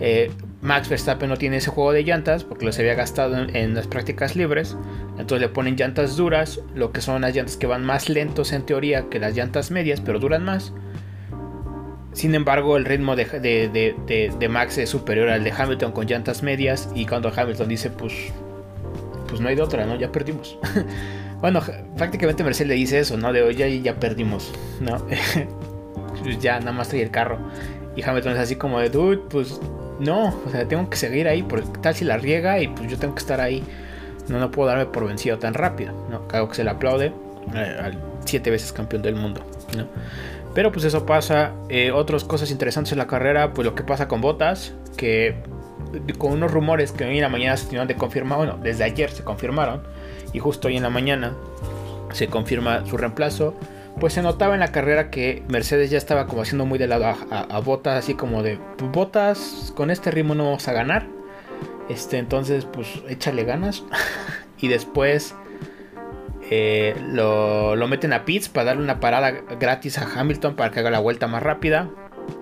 Eh, 0.00 0.30
Max 0.62 0.88
Verstappen 0.88 1.28
no 1.28 1.36
tiene 1.36 1.58
ese 1.58 1.70
juego 1.70 1.92
de 1.92 2.02
llantas 2.02 2.44
porque 2.44 2.64
los 2.64 2.78
había 2.78 2.94
gastado 2.94 3.36
en, 3.36 3.74
las 3.74 3.86
prácticas 3.86 4.36
libres. 4.36 4.76
Entonces 5.18 5.40
le 5.40 5.48
ponen 5.48 5.76
llantas 5.76 6.16
duras, 6.16 6.60
lo 6.74 6.92
que 6.92 7.00
son 7.00 7.22
las 7.22 7.34
llantas 7.34 7.56
que 7.56 7.66
van 7.66 7.84
más 7.84 8.08
lentos 8.08 8.52
en 8.52 8.62
teoría 8.64 9.08
que 9.08 9.18
las 9.18 9.34
llantas 9.34 9.70
medias, 9.70 10.00
pero 10.00 10.18
duran 10.18 10.44
más. 10.44 10.72
Sin 12.12 12.34
embargo, 12.34 12.78
el 12.78 12.86
ritmo 12.86 13.14
de, 13.14 14.48
Max 14.50 14.78
es 14.78 14.88
superior 14.88 15.28
al 15.28 15.44
de 15.44 15.52
Hamilton 15.52 15.92
con 15.92 16.06
llantas 16.06 16.42
medias. 16.42 16.88
Y 16.94 17.04
cuando 17.04 17.30
Hamilton 17.34 17.68
dice, 17.68 17.90
pues, 17.90 18.14
pues 19.28 19.40
no 19.40 19.48
hay 19.48 19.56
de 19.56 19.62
otra, 19.62 19.84
¿no? 19.84 19.96
Ya 19.96 20.10
perdimos. 20.10 20.58
bueno, 21.42 21.60
prácticamente 21.98 22.42
Mercedes 22.42 22.68
le 22.68 22.74
dice 22.74 23.00
eso, 23.00 23.18
¿no? 23.18 23.34
De 23.34 23.42
hoy 23.42 23.54
ya, 23.54 23.68
ya 23.68 24.00
perdimos, 24.00 24.52
¿no? 24.80 25.06
Pues 26.22 26.40
ya 26.40 26.58
nada 26.58 26.72
más 26.72 26.88
trae 26.88 27.02
el 27.02 27.10
carro. 27.10 27.38
Y 27.94 28.02
Hamilton 28.02 28.32
es 28.32 28.38
así 28.38 28.56
como 28.56 28.80
de, 28.80 28.88
dude, 28.88 29.18
pues 29.28 29.60
no, 30.00 30.34
o 30.46 30.50
sea, 30.50 30.66
tengo 30.66 30.88
que 30.90 30.96
seguir 30.96 31.28
ahí 31.28 31.42
porque 31.42 31.66
tal 31.80 31.94
si 31.94 32.04
la 32.04 32.16
riega 32.16 32.60
y 32.60 32.68
pues 32.68 32.90
yo 32.90 32.98
tengo 32.98 33.14
que 33.14 33.20
estar 33.20 33.40
ahí. 33.40 33.62
No, 34.28 34.38
no 34.40 34.50
puedo 34.50 34.68
darme 34.68 34.86
por 34.86 35.06
vencido 35.06 35.38
tan 35.38 35.54
rápido, 35.54 35.92
¿no? 36.10 36.26
Claro 36.26 36.48
que 36.48 36.56
se 36.56 36.64
le 36.64 36.70
aplaude 36.70 37.12
eh, 37.54 37.76
al 37.80 37.98
siete 38.24 38.50
veces 38.50 38.72
campeón 38.72 39.02
del 39.02 39.14
mundo, 39.14 39.42
¿no? 39.76 39.86
Pero 40.54 40.72
pues 40.72 40.84
eso 40.84 41.06
pasa. 41.06 41.52
Eh, 41.68 41.92
otras 41.92 42.24
cosas 42.24 42.50
interesantes 42.50 42.92
en 42.92 42.98
la 42.98 43.06
carrera, 43.06 43.52
pues 43.52 43.64
lo 43.64 43.74
que 43.74 43.84
pasa 43.84 44.08
con 44.08 44.20
Botas, 44.20 44.72
que 44.96 45.36
con 46.18 46.32
unos 46.32 46.50
rumores 46.50 46.92
que 46.92 47.04
hoy 47.04 47.16
en 47.16 47.22
la 47.22 47.28
mañana 47.28 47.56
se 47.56 47.66
tenían 47.66 47.86
de 47.86 47.94
confirmar, 47.94 48.38
bueno, 48.38 48.58
desde 48.60 48.84
ayer 48.84 49.10
se 49.10 49.22
confirmaron, 49.22 49.82
y 50.32 50.38
justo 50.38 50.68
hoy 50.68 50.76
en 50.76 50.82
la 50.82 50.90
mañana 50.90 51.32
se 52.12 52.28
confirma 52.28 52.84
su 52.86 52.96
reemplazo 52.96 53.54
pues 54.00 54.12
se 54.12 54.22
notaba 54.22 54.54
en 54.54 54.60
la 54.60 54.72
carrera 54.72 55.10
que 55.10 55.42
Mercedes 55.48 55.90
ya 55.90 55.98
estaba 55.98 56.26
como 56.26 56.42
haciendo 56.42 56.66
muy 56.66 56.78
de 56.78 56.86
lado 56.86 57.06
a, 57.30 57.60
Botas, 57.60 57.96
así 57.96 58.14
como 58.14 58.42
de 58.42 58.58
Botas, 58.92 59.72
con 59.74 59.90
este 59.90 60.10
ritmo 60.10 60.34
no 60.34 60.44
vamos 60.44 60.68
a 60.68 60.72
ganar. 60.72 61.06
Este, 61.88 62.18
entonces, 62.18 62.66
pues 62.66 62.88
échale 63.08 63.44
ganas. 63.44 63.84
y 64.60 64.68
después 64.68 65.34
eh, 66.50 66.94
lo, 67.12 67.74
meten 67.88 68.12
a 68.12 68.24
Pitts 68.24 68.48
para 68.48 68.66
darle 68.66 68.82
una 68.82 69.00
parada 69.00 69.30
gratis 69.30 69.98
a 69.98 70.20
Hamilton 70.20 70.56
para 70.56 70.70
que 70.70 70.80
haga 70.80 70.90
la 70.90 71.00
vuelta 71.00 71.26
más 71.26 71.42
rápida. 71.42 71.90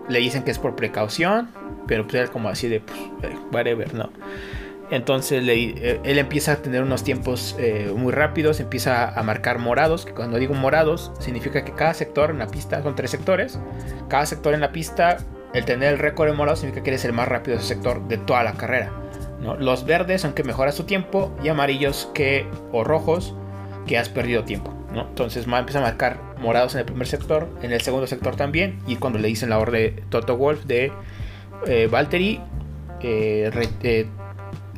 Le 0.09 0.19
dicen 0.19 0.43
que 0.43 0.51
es 0.51 0.59
por 0.59 0.75
precaución, 0.75 1.51
pero 1.87 2.05
pues 2.05 2.15
era 2.15 2.33
como 2.33 2.49
así 2.49 2.69
de, 2.69 2.81
pues, 2.81 2.99
eh, 3.23 3.37
whatever, 3.53 3.95
¿no? 3.95 4.11
Entonces 4.95 5.43
eh, 5.49 6.01
él 6.05 6.19
empieza 6.19 6.53
a 6.53 6.57
tener 6.57 6.85
unos 6.85 7.03
tiempos 7.03 7.57
eh, 7.59 7.93
muy 7.97 8.13
rápidos, 8.13 8.61
empieza 8.61 9.09
a 9.09 9.23
marcar 9.25 9.59
morados, 9.59 10.07
que 10.07 10.13
cuando 10.13 10.39
digo 10.39 10.55
morados 10.55 11.11
significa 11.19 11.65
que 11.65 11.73
cada 11.73 11.95
sector 11.95 12.31
en 12.31 12.39
la 12.39 12.47
pista, 12.47 12.81
son 12.81 12.95
tres 12.95 13.11
sectores, 13.11 13.59
cada 14.09 14.25
sector 14.25 14.55
en 14.55 14.61
la 14.61 14.71
pista, 14.71 15.17
el 15.53 15.65
tener 15.65 15.95
el 15.95 15.99
récord 15.99 16.29
en 16.29 16.37
morado 16.37 16.57
significa 16.57 16.85
que 16.85 16.91
eres 16.91 17.05
el 17.05 17.13
más 17.13 17.27
rápido 17.27 17.57
de 17.57 17.65
ese 17.65 17.75
sector 17.75 18.07
de 18.07 18.19
toda 18.19 18.45
la 18.45 18.53
carrera. 18.53 18.93
Los 19.59 19.85
verdes 19.85 20.21
son 20.21 20.33
que 20.33 20.45
mejoras 20.45 20.77
tu 20.77 20.85
tiempo 20.85 21.37
y 21.43 21.49
amarillos 21.49 22.09
que, 22.15 22.47
o 22.71 22.85
rojos 22.85 23.35
que 23.89 23.99
has 23.99 24.09
perdido 24.09 24.45
tiempo. 24.45 24.73
Entonces 24.95 25.47
empieza 25.47 25.81
a 25.81 25.83
marcar 25.83 26.21
morados 26.39 26.75
en 26.75 26.81
el 26.81 26.87
primer 26.87 27.09
sector, 27.09 27.49
en 27.63 27.73
el 27.73 27.81
segundo 27.81 28.07
sector 28.07 28.37
también, 28.37 28.79
y 28.87 28.95
cuando 28.95 29.19
le 29.19 29.27
dicen 29.27 29.51
la 29.51 29.59
orden 29.59 29.97
de 29.97 30.03
Toto 30.09 30.37
Wolf 30.37 30.65
de 30.67 30.93
eh, 31.67 31.89
Valtteri, 31.91 32.41
eh, 33.01 33.51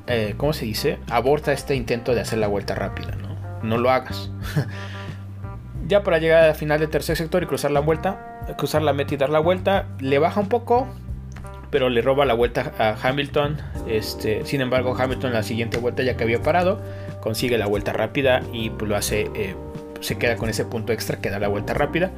eh, 0.06 0.34
¿cómo 0.36 0.52
se 0.52 0.64
dice? 0.64 0.98
Aborta 1.10 1.52
este 1.52 1.74
intento 1.74 2.14
de 2.14 2.20
hacer 2.20 2.38
la 2.38 2.46
vuelta 2.46 2.74
rápida, 2.74 3.16
¿no? 3.62 3.78
Lo 3.78 3.90
hagas. 3.90 4.30
ya 5.88 6.02
para 6.02 6.18
llegar 6.18 6.44
al 6.44 6.54
final 6.54 6.78
del 6.80 6.88
tercer 6.88 7.16
sector 7.16 7.42
y 7.42 7.46
cruzar 7.46 7.70
la 7.70 7.80
vuelta, 7.80 8.40
cruzar 8.56 8.82
la 8.82 8.92
meta 8.92 9.14
y 9.14 9.16
dar 9.16 9.30
la 9.30 9.40
vuelta, 9.40 9.86
le 9.98 10.18
baja 10.18 10.40
un 10.40 10.48
poco, 10.48 10.86
pero 11.70 11.88
le 11.88 12.02
roba 12.02 12.24
la 12.24 12.34
vuelta 12.34 12.72
a 12.78 12.96
Hamilton. 13.02 13.58
Este, 13.88 14.44
sin 14.44 14.60
embargo, 14.60 14.96
Hamilton 14.96 15.32
la 15.32 15.42
siguiente 15.42 15.78
vuelta, 15.78 16.02
ya 16.02 16.16
que 16.16 16.24
había 16.24 16.42
parado, 16.42 16.80
consigue 17.20 17.58
la 17.58 17.66
vuelta 17.66 17.92
rápida 17.92 18.42
y 18.52 18.70
pues, 18.70 18.88
lo 18.88 18.96
hace, 18.96 19.30
eh, 19.34 19.56
se 20.00 20.16
queda 20.18 20.36
con 20.36 20.48
ese 20.48 20.64
punto 20.64 20.92
extra 20.92 21.18
que 21.18 21.30
da 21.30 21.38
la 21.38 21.48
vuelta 21.48 21.74
rápida 21.74 22.10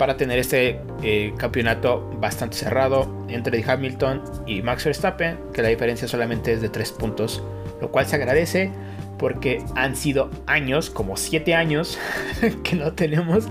para 0.00 0.16
tener 0.16 0.38
este 0.38 0.80
eh, 1.02 1.34
campeonato 1.36 2.10
bastante 2.18 2.56
cerrado 2.56 3.26
entre 3.28 3.62
Hamilton 3.62 4.22
y 4.46 4.62
Max 4.62 4.86
Verstappen, 4.86 5.36
que 5.52 5.60
la 5.60 5.68
diferencia 5.68 6.08
solamente 6.08 6.54
es 6.54 6.62
de 6.62 6.70
3 6.70 6.92
puntos, 6.92 7.42
lo 7.82 7.90
cual 7.90 8.06
se 8.06 8.16
agradece 8.16 8.72
porque 9.18 9.62
han 9.76 9.96
sido 9.96 10.30
años, 10.46 10.88
como 10.88 11.18
7 11.18 11.54
años, 11.54 11.98
que 12.64 12.76
no 12.76 12.94
tenemos 12.94 13.44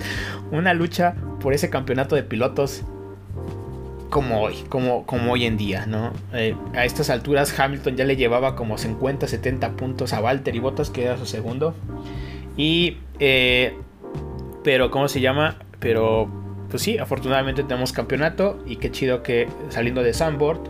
una 0.51 0.73
lucha 0.73 1.13
por 1.39 1.53
ese 1.53 1.69
campeonato 1.69 2.15
de 2.15 2.23
pilotos 2.23 2.81
como 4.09 4.41
hoy, 4.41 4.55
como, 4.69 5.05
como 5.05 5.33
hoy 5.33 5.45
en 5.45 5.55
día, 5.55 5.85
¿no? 5.85 6.13
Eh, 6.33 6.55
a 6.73 6.83
estas 6.83 7.11
alturas 7.11 7.59
Hamilton 7.59 7.95
ya 7.95 8.05
le 8.05 8.15
llevaba 8.15 8.55
como 8.55 8.79
50, 8.79 9.27
70 9.27 9.73
puntos 9.73 10.13
a 10.13 10.19
Valtteri 10.19 10.57
Bottas, 10.57 10.89
que 10.89 11.03
era 11.03 11.15
su 11.15 11.27
segundo. 11.27 11.75
Y, 12.57 12.97
eh, 13.19 13.75
pero, 14.63 14.89
¿cómo 14.89 15.07
se 15.09 15.21
llama? 15.21 15.59
Pero, 15.79 16.38
pues 16.69 16.83
sí, 16.83 16.97
afortunadamente 16.97 17.63
tenemos 17.63 17.93
campeonato 17.93 18.61
y 18.65 18.77
qué 18.77 18.91
chido 18.91 19.23
que 19.23 19.47
saliendo 19.69 20.03
de 20.03 20.13
Sandboard, 20.13 20.61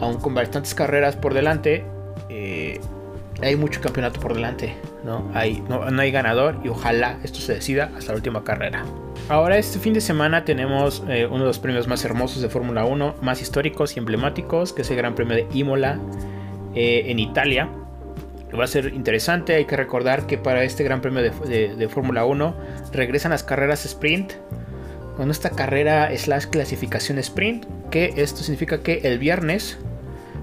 aún 0.00 0.18
con 0.18 0.34
bastantes 0.34 0.74
carreras 0.74 1.16
por 1.16 1.34
delante, 1.34 1.84
eh, 2.28 2.80
hay 3.40 3.56
mucho 3.56 3.80
campeonato 3.80 4.20
por 4.20 4.34
delante, 4.34 4.74
¿no? 5.04 5.30
Hay, 5.32 5.62
no, 5.68 5.82
hay 5.82 6.10
ganador 6.10 6.60
y 6.64 6.68
ojalá 6.68 7.18
esto 7.22 7.38
se 7.38 7.54
decida 7.54 7.90
hasta 7.96 8.12
la 8.12 8.16
última 8.16 8.42
carrera. 8.42 8.84
Ahora 9.28 9.58
este 9.58 9.78
fin 9.78 9.94
de 9.94 10.00
semana 10.00 10.44
tenemos 10.44 11.04
eh, 11.08 11.26
uno 11.26 11.40
de 11.40 11.46
los 11.46 11.58
premios 11.58 11.86
más 11.86 12.04
hermosos 12.04 12.42
de 12.42 12.48
Fórmula 12.48 12.84
1, 12.84 13.16
más 13.22 13.40
históricos 13.40 13.96
y 13.96 14.00
emblemáticos, 14.00 14.72
que 14.72 14.82
es 14.82 14.90
el 14.90 14.96
Gran 14.96 15.14
Premio 15.14 15.36
de 15.36 15.46
Imola 15.52 16.00
eh, 16.74 17.04
en 17.06 17.18
Italia. 17.20 17.68
Va 18.58 18.64
a 18.64 18.66
ser 18.66 18.92
interesante, 18.94 19.54
hay 19.54 19.66
que 19.66 19.76
recordar 19.76 20.26
que 20.26 20.38
para 20.38 20.64
este 20.64 20.82
Gran 20.82 21.00
Premio 21.00 21.22
de, 21.22 21.76
de 21.76 21.88
Fórmula 21.88 22.24
1 22.24 22.56
regresan 22.92 23.30
las 23.30 23.44
carreras 23.44 23.84
sprint, 23.84 24.32
con 25.18 25.32
esta 25.32 25.50
carrera 25.50 26.16
slash 26.16 26.46
clasificación 26.46 27.18
sprint, 27.18 27.66
que 27.90 28.14
esto 28.18 28.44
significa 28.44 28.84
que 28.84 29.00
el 29.02 29.18
viernes 29.18 29.76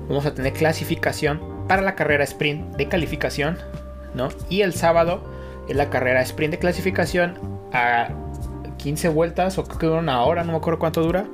vamos 0.09 0.25
a 0.25 0.33
tener 0.33 0.51
clasificación 0.51 1.39
para 1.69 1.81
la 1.81 1.95
carrera 1.95 2.25
sprint 2.25 2.75
de 2.75 2.89
calificación, 2.89 3.57
¿no? 4.13 4.27
Y 4.49 4.63
el 4.63 4.73
sábado 4.73 5.23
es 5.69 5.77
la 5.77 5.89
carrera 5.89 6.21
sprint 6.23 6.51
de 6.51 6.59
clasificación 6.59 7.39
a 7.71 8.09
15 8.75 9.07
vueltas 9.07 9.57
o 9.57 9.63
creo 9.63 9.79
que 9.79 9.97
una 9.97 10.21
hora, 10.23 10.43
no 10.43 10.51
me 10.51 10.57
acuerdo 10.57 10.77
cuánto 10.77 11.01
dura. 11.01 11.25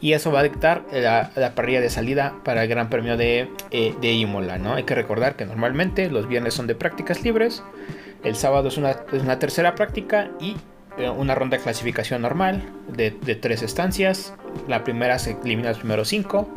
Y 0.00 0.14
eso 0.14 0.32
va 0.32 0.40
a 0.40 0.42
dictar 0.42 0.82
la, 0.92 1.30
parrilla 1.54 1.80
de 1.80 1.90
salida 1.90 2.34
para 2.44 2.64
el 2.64 2.68
Gran 2.68 2.90
Premio 2.90 3.16
de, 3.16 3.48
eh, 3.70 3.94
de, 4.00 4.12
Imola, 4.14 4.58
¿no? 4.58 4.74
Hay 4.74 4.82
que 4.82 4.96
recordar 4.96 5.36
que 5.36 5.46
normalmente 5.46 6.10
los 6.10 6.26
viernes 6.26 6.54
son 6.54 6.66
de 6.66 6.74
prácticas 6.74 7.22
libres, 7.22 7.62
el 8.24 8.34
sábado 8.34 8.66
es 8.66 8.78
una, 8.78 8.96
es 9.12 9.22
una 9.22 9.38
tercera 9.38 9.76
práctica 9.76 10.32
y 10.40 10.56
una 11.08 11.34
ronda 11.34 11.56
de 11.56 11.62
clasificación 11.62 12.22
normal 12.22 12.62
de, 12.88 13.10
tres 13.10 13.62
estancias. 13.62 14.34
La 14.68 14.84
primera 14.84 15.18
se 15.18 15.36
elimina 15.42 15.70
los 15.70 15.78
primeros 15.78 16.08
cinco 16.08 16.48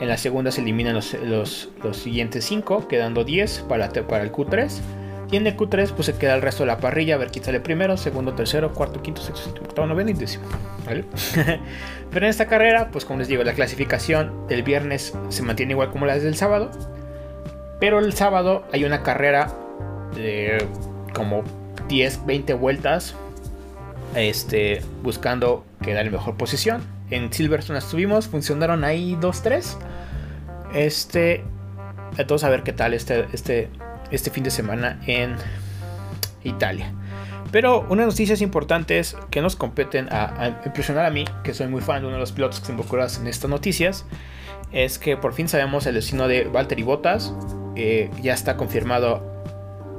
en 0.00 0.08
la 0.08 0.16
segunda 0.16 0.50
se 0.50 0.62
eliminan 0.62 0.94
los, 0.94 1.12
los, 1.12 1.68
siguientes 1.92 2.46
5, 2.46 2.88
quedando 2.88 3.22
10 3.22 3.66
para, 3.68 3.90
para 3.90 4.24
el 4.24 4.32
Q3. 4.32 4.80
Y 5.30 5.36
en 5.36 5.46
el 5.46 5.56
Q3 5.56 5.92
pues 5.92 6.06
se 6.06 6.16
queda 6.16 6.34
el 6.34 6.42
resto 6.42 6.62
de 6.62 6.68
la 6.68 6.78
parrilla, 6.78 7.14
a 7.14 7.18
ver 7.18 7.30
quién 7.30 7.44
sale 7.44 7.60
primero, 7.60 7.96
segundo, 7.98 8.32
tercero, 8.32 8.72
cuarto, 8.72 9.02
quinto, 9.02 9.20
sexto, 9.20 9.44
séptimo, 9.44 9.66
octavo, 9.66 9.86
noveno 9.86 10.10
y 10.10 10.14
décimo. 10.14 10.44
Pero 12.10 12.26
en 12.26 12.30
esta 12.30 12.46
carrera, 12.46 12.88
pues 12.90 13.04
como 13.04 13.20
les 13.20 13.28
digo, 13.28 13.44
la 13.44 13.52
clasificación 13.52 14.48
del 14.48 14.62
viernes 14.62 15.14
se 15.28 15.42
mantiene 15.42 15.72
igual 15.72 15.90
como 15.90 16.06
la 16.06 16.18
del 16.18 16.34
sábado. 16.34 16.70
Pero 17.78 17.98
el 17.98 18.12
sábado 18.14 18.64
hay 18.72 18.84
una 18.84 19.02
carrera 19.02 19.54
de 20.16 20.66
como 21.14 21.44
10, 21.88 22.26
20 22.26 22.54
vueltas. 22.54 23.14
Este, 24.14 24.82
buscando 25.02 25.64
quedar 25.82 26.06
en 26.06 26.12
mejor 26.12 26.36
posición 26.36 26.82
en 27.10 27.32
Silverstone 27.32 27.78
estuvimos, 27.78 28.28
funcionaron 28.28 28.84
ahí 28.84 29.16
2-3. 29.20 29.76
Este, 30.74 31.42
entonces 32.16 32.46
a 32.46 32.50
ver 32.50 32.62
qué 32.62 32.72
tal 32.72 32.94
este, 32.94 33.26
este, 33.32 33.68
este 34.10 34.30
fin 34.30 34.44
de 34.44 34.50
semana 34.50 35.00
en 35.06 35.36
Italia. 36.44 36.92
Pero 37.50 37.84
unas 37.88 38.06
noticias 38.06 38.40
importantes 38.42 39.16
que 39.30 39.42
nos 39.42 39.56
competen 39.56 40.08
a, 40.12 40.60
impresionar 40.64 41.04
a 41.04 41.10
mí, 41.10 41.24
que 41.42 41.52
soy 41.52 41.66
muy 41.66 41.80
fan 41.80 42.02
de 42.02 42.06
uno 42.06 42.16
de 42.16 42.20
los 42.20 42.30
pilotos 42.30 42.60
que 42.60 42.66
se 42.66 42.72
involucran 42.72 43.08
en 43.20 43.26
estas 43.26 43.50
noticias, 43.50 44.06
es 44.70 45.00
que 45.00 45.16
por 45.16 45.32
fin 45.34 45.48
sabemos 45.48 45.84
el 45.86 45.94
destino 45.94 46.28
de 46.28 46.44
Valtteri 46.44 46.84
Bottas. 46.84 47.34
Eh, 47.74 48.10
ya 48.22 48.34
está 48.34 48.56
confirmado 48.56 49.29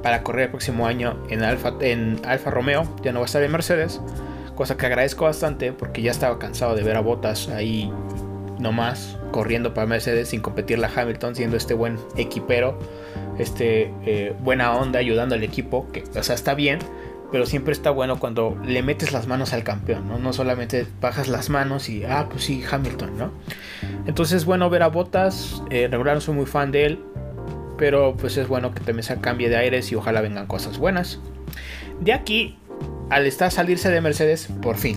para 0.02 0.22
correr 0.22 0.44
el 0.44 0.50
próximo 0.50 0.86
año 0.86 1.16
en 1.30 1.42
Alfa, 1.42 1.74
en 1.80 2.20
Alfa 2.24 2.50
Romeo, 2.50 2.84
ya 3.02 3.12
no 3.12 3.20
va 3.20 3.24
a 3.24 3.26
estar 3.26 3.42
en 3.42 3.52
Mercedes 3.52 4.00
cosa 4.54 4.76
que 4.76 4.86
agradezco 4.86 5.24
bastante 5.24 5.72
porque 5.72 6.02
ya 6.02 6.10
estaba 6.10 6.38
cansado 6.38 6.74
de 6.74 6.82
ver 6.82 6.96
a 6.96 7.00
Bottas 7.00 7.48
ahí 7.48 7.90
nomás 8.58 9.18
corriendo 9.32 9.74
para 9.74 9.86
Mercedes 9.86 10.28
sin 10.28 10.40
competirle 10.40 10.86
a 10.86 10.90
Hamilton, 10.94 11.34
siendo 11.34 11.56
este 11.56 11.74
buen 11.74 11.98
equipero, 12.16 12.78
este 13.38 13.92
eh, 14.06 14.34
buena 14.40 14.74
onda 14.74 14.98
ayudando 14.98 15.34
al 15.34 15.42
equipo, 15.42 15.90
que 15.90 16.04
o 16.16 16.22
sea 16.22 16.34
está 16.34 16.54
bien, 16.54 16.78
pero 17.32 17.46
siempre 17.46 17.72
está 17.72 17.90
bueno 17.90 18.20
cuando 18.20 18.56
le 18.64 18.82
metes 18.82 19.12
las 19.12 19.26
manos 19.26 19.52
al 19.52 19.64
campeón, 19.64 20.06
¿no? 20.06 20.18
No 20.18 20.32
solamente 20.32 20.86
bajas 21.00 21.28
las 21.28 21.48
manos 21.48 21.88
y, 21.88 22.04
ah, 22.04 22.28
pues 22.30 22.44
sí, 22.44 22.62
Hamilton, 22.70 23.16
¿no? 23.16 23.32
Entonces, 24.06 24.44
bueno 24.44 24.68
ver 24.68 24.82
a 24.82 24.88
Bottas, 24.88 25.62
eh, 25.70 25.88
regular 25.90 26.14
no 26.14 26.20
soy 26.20 26.34
muy 26.34 26.46
fan 26.46 26.70
de 26.70 26.84
él, 26.84 27.04
pero 27.82 28.14
pues 28.16 28.36
es 28.36 28.46
bueno 28.46 28.72
que 28.72 28.78
también 28.78 29.02
se 29.02 29.20
cambie 29.20 29.48
de 29.48 29.56
aires 29.56 29.90
y 29.90 29.96
ojalá 29.96 30.20
vengan 30.20 30.46
cosas 30.46 30.78
buenas. 30.78 31.18
De 31.98 32.12
aquí 32.12 32.56
al 33.10 33.26
estar 33.26 33.50
salirse 33.50 33.90
de 33.90 34.00
Mercedes, 34.00 34.48
por 34.62 34.76
fin, 34.76 34.96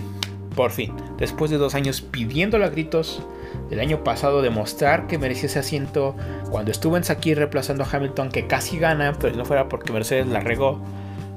por 0.54 0.70
fin, 0.70 0.94
después 1.18 1.50
de 1.50 1.56
dos 1.56 1.74
años 1.74 2.00
pidiéndolo 2.00 2.64
a 2.64 2.68
gritos, 2.68 3.24
el 3.72 3.80
año 3.80 4.04
pasado 4.04 4.40
demostrar 4.40 5.08
que 5.08 5.18
merecía 5.18 5.46
ese 5.46 5.58
asiento, 5.58 6.14
cuando 6.48 6.70
estuvo 6.70 6.96
en 6.96 7.02
Saki 7.02 7.34
reemplazando 7.34 7.82
a 7.82 7.88
Hamilton, 7.90 8.28
que 8.28 8.46
casi 8.46 8.78
gana, 8.78 9.14
pero 9.18 9.32
si 9.32 9.36
no 9.36 9.44
fuera 9.44 9.68
porque 9.68 9.92
Mercedes 9.92 10.28
la 10.28 10.38
regó, 10.38 10.78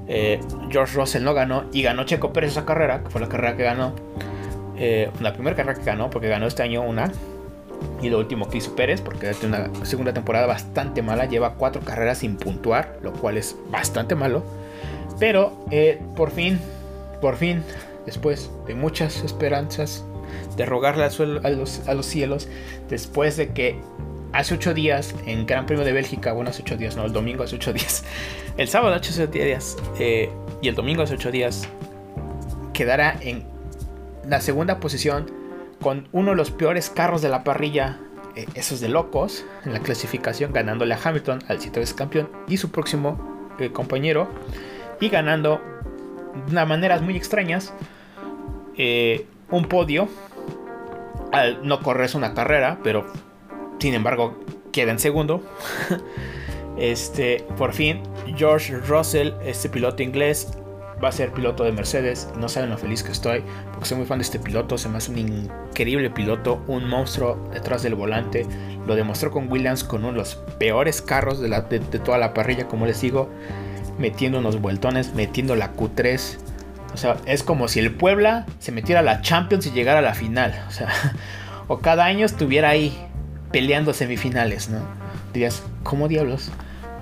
eh, 0.07 0.39
George 0.69 0.95
Russell 0.95 1.23
no 1.23 1.33
ganó 1.33 1.63
y 1.73 1.81
ganó 1.81 2.03
Checo 2.03 2.31
Pérez 2.31 2.51
esa 2.51 2.63
carrera, 2.63 3.03
que 3.03 3.09
fue 3.09 3.21
la 3.21 3.27
carrera 3.27 3.57
que 3.57 3.63
ganó, 3.63 3.95
eh, 4.77 5.09
la 5.19 5.33
primera 5.33 5.55
carrera 5.55 5.79
que 5.79 5.83
ganó, 5.83 6.11
porque 6.11 6.27
ganó 6.27 6.45
este 6.45 6.61
año 6.61 6.83
una, 6.83 7.11
y 8.01 8.09
lo 8.09 8.19
último 8.19 8.49
que 8.49 8.59
hizo 8.59 8.75
Pérez, 8.75 9.01
porque 9.01 9.31
tiene 9.33 9.57
una 9.57 9.85
segunda 9.85 10.13
temporada 10.13 10.47
bastante 10.47 11.01
mala, 11.01 11.25
lleva 11.25 11.55
cuatro 11.55 11.81
carreras 11.81 12.19
sin 12.19 12.37
puntuar, 12.37 12.97
lo 13.01 13.13
cual 13.13 13.37
es 13.37 13.55
bastante 13.69 14.15
malo. 14.15 14.43
Pero 15.19 15.65
eh, 15.71 16.01
por 16.15 16.31
fin, 16.31 16.59
por 17.21 17.35
fin, 17.35 17.63
después 18.05 18.49
de 18.67 18.75
muchas 18.75 19.23
esperanzas, 19.23 20.03
de 20.55 20.65
rogarle 20.65 21.03
a 21.03 21.49
los, 21.49 21.87
a 21.87 21.93
los 21.93 22.05
cielos, 22.05 22.47
después 22.89 23.35
de 23.35 23.49
que 23.49 23.79
hace 24.31 24.53
ocho 24.53 24.73
días 24.73 25.15
en 25.25 25.45
Gran 25.45 25.65
Premio 25.65 25.83
de 25.83 25.91
Bélgica, 25.91 26.33
bueno, 26.33 26.51
hace 26.51 26.61
ocho 26.61 26.77
días, 26.77 26.95
no, 26.95 27.05
el 27.05 27.13
domingo 27.13 27.43
hace 27.43 27.55
ocho 27.55 27.73
días, 27.73 28.03
el 28.57 28.67
sábado 28.67 28.95
hace 28.95 29.23
ocho 29.23 29.27
días 29.31 29.77
eh, 29.99 30.29
y 30.61 30.69
el 30.69 30.75
domingo 30.75 31.03
hace 31.03 31.15
ocho 31.15 31.31
días, 31.31 31.67
quedará 32.73 33.17
en 33.21 33.43
la 34.27 34.39
segunda 34.39 34.79
posición 34.79 35.38
con 35.81 36.07
uno 36.11 36.31
de 36.31 36.37
los 36.37 36.51
peores 36.51 36.89
carros 36.89 37.21
de 37.21 37.29
la 37.29 37.43
parrilla, 37.43 37.99
eh, 38.35 38.45
esos 38.55 38.79
de 38.81 38.89
locos, 38.89 39.45
en 39.65 39.73
la 39.73 39.79
clasificación, 39.79 40.53
ganándole 40.53 40.93
a 40.93 40.99
Hamilton, 41.03 41.39
al 41.47 41.59
siete 41.59 41.79
veces 41.79 41.95
campeón, 41.95 42.29
y 42.47 42.57
su 42.57 42.71
próximo 42.71 43.39
compañero 43.73 44.29
y 45.01 45.09
ganando 45.09 45.59
de 46.47 46.65
maneras 46.65 47.01
muy 47.01 47.17
extrañas 47.17 47.73
eh, 48.77 49.25
un 49.49 49.65
podio 49.65 50.07
al 51.31 51.67
no 51.67 51.81
correr 51.81 52.09
una 52.15 52.33
carrera, 52.33 52.79
pero 52.83 53.05
sin 53.79 53.93
embargo 53.93 54.37
queda 54.71 54.91
en 54.91 54.99
segundo. 54.99 55.43
este, 56.77 57.45
por 57.57 57.73
fin, 57.73 58.01
George 58.35 58.77
Russell, 58.77 59.31
este 59.43 59.69
piloto 59.69 60.01
inglés, 60.01 60.51
va 61.03 61.09
a 61.09 61.11
ser 61.11 61.31
piloto 61.31 61.63
de 61.63 61.71
Mercedes. 61.71 62.27
No 62.37 62.49
saben 62.49 62.69
lo 62.69 62.77
feliz 62.77 63.03
que 63.03 63.11
estoy, 63.11 63.43
porque 63.71 63.85
soy 63.85 63.97
muy 63.97 64.05
fan 64.05 64.19
de 64.19 64.23
este 64.23 64.39
piloto. 64.39 64.77
Se 64.77 64.89
me 64.89 64.97
hace 64.97 65.11
un 65.11 65.17
increíble 65.19 66.09
piloto, 66.09 66.63
un 66.67 66.87
monstruo 66.87 67.49
detrás 67.53 67.83
del 67.83 67.95
volante. 67.95 68.45
Lo 68.87 68.95
demostró 68.95 69.31
con 69.31 69.51
Williams 69.51 69.83
con 69.83 70.01
uno 70.01 70.11
de 70.11 70.17
los 70.17 70.35
peores 70.57 71.01
carros 71.01 71.39
de, 71.39 71.79
toda 72.03 72.17
la 72.17 72.33
parrilla, 72.33 72.67
como 72.67 72.85
les 72.85 73.01
digo 73.01 73.29
metiendo 73.97 74.39
unos 74.39 74.61
vueltones, 74.61 75.13
metiendo 75.13 75.55
la 75.55 75.75
Q3. 75.75 76.37
O 76.93 76.97
sea, 76.97 77.17
es 77.25 77.43
como 77.43 77.67
si 77.67 77.79
el 77.79 77.93
Puebla 77.93 78.45
se 78.59 78.71
metiera 78.71 79.01
a 79.01 79.03
la 79.03 79.21
Champions 79.21 79.67
y 79.67 79.71
llegara 79.71 79.99
a 79.99 80.01
la 80.01 80.13
final. 80.13 80.57
O 80.67 80.71
sea, 80.71 80.89
o 81.67 81.79
cada 81.79 82.05
año 82.05 82.25
estuviera 82.25 82.69
ahí 82.69 82.97
peleando 83.51 83.93
semifinales, 83.93 84.69
¿no? 84.69 84.79
Dirías, 85.33 85.63
¿cómo 85.83 86.07
diablos? 86.07 86.51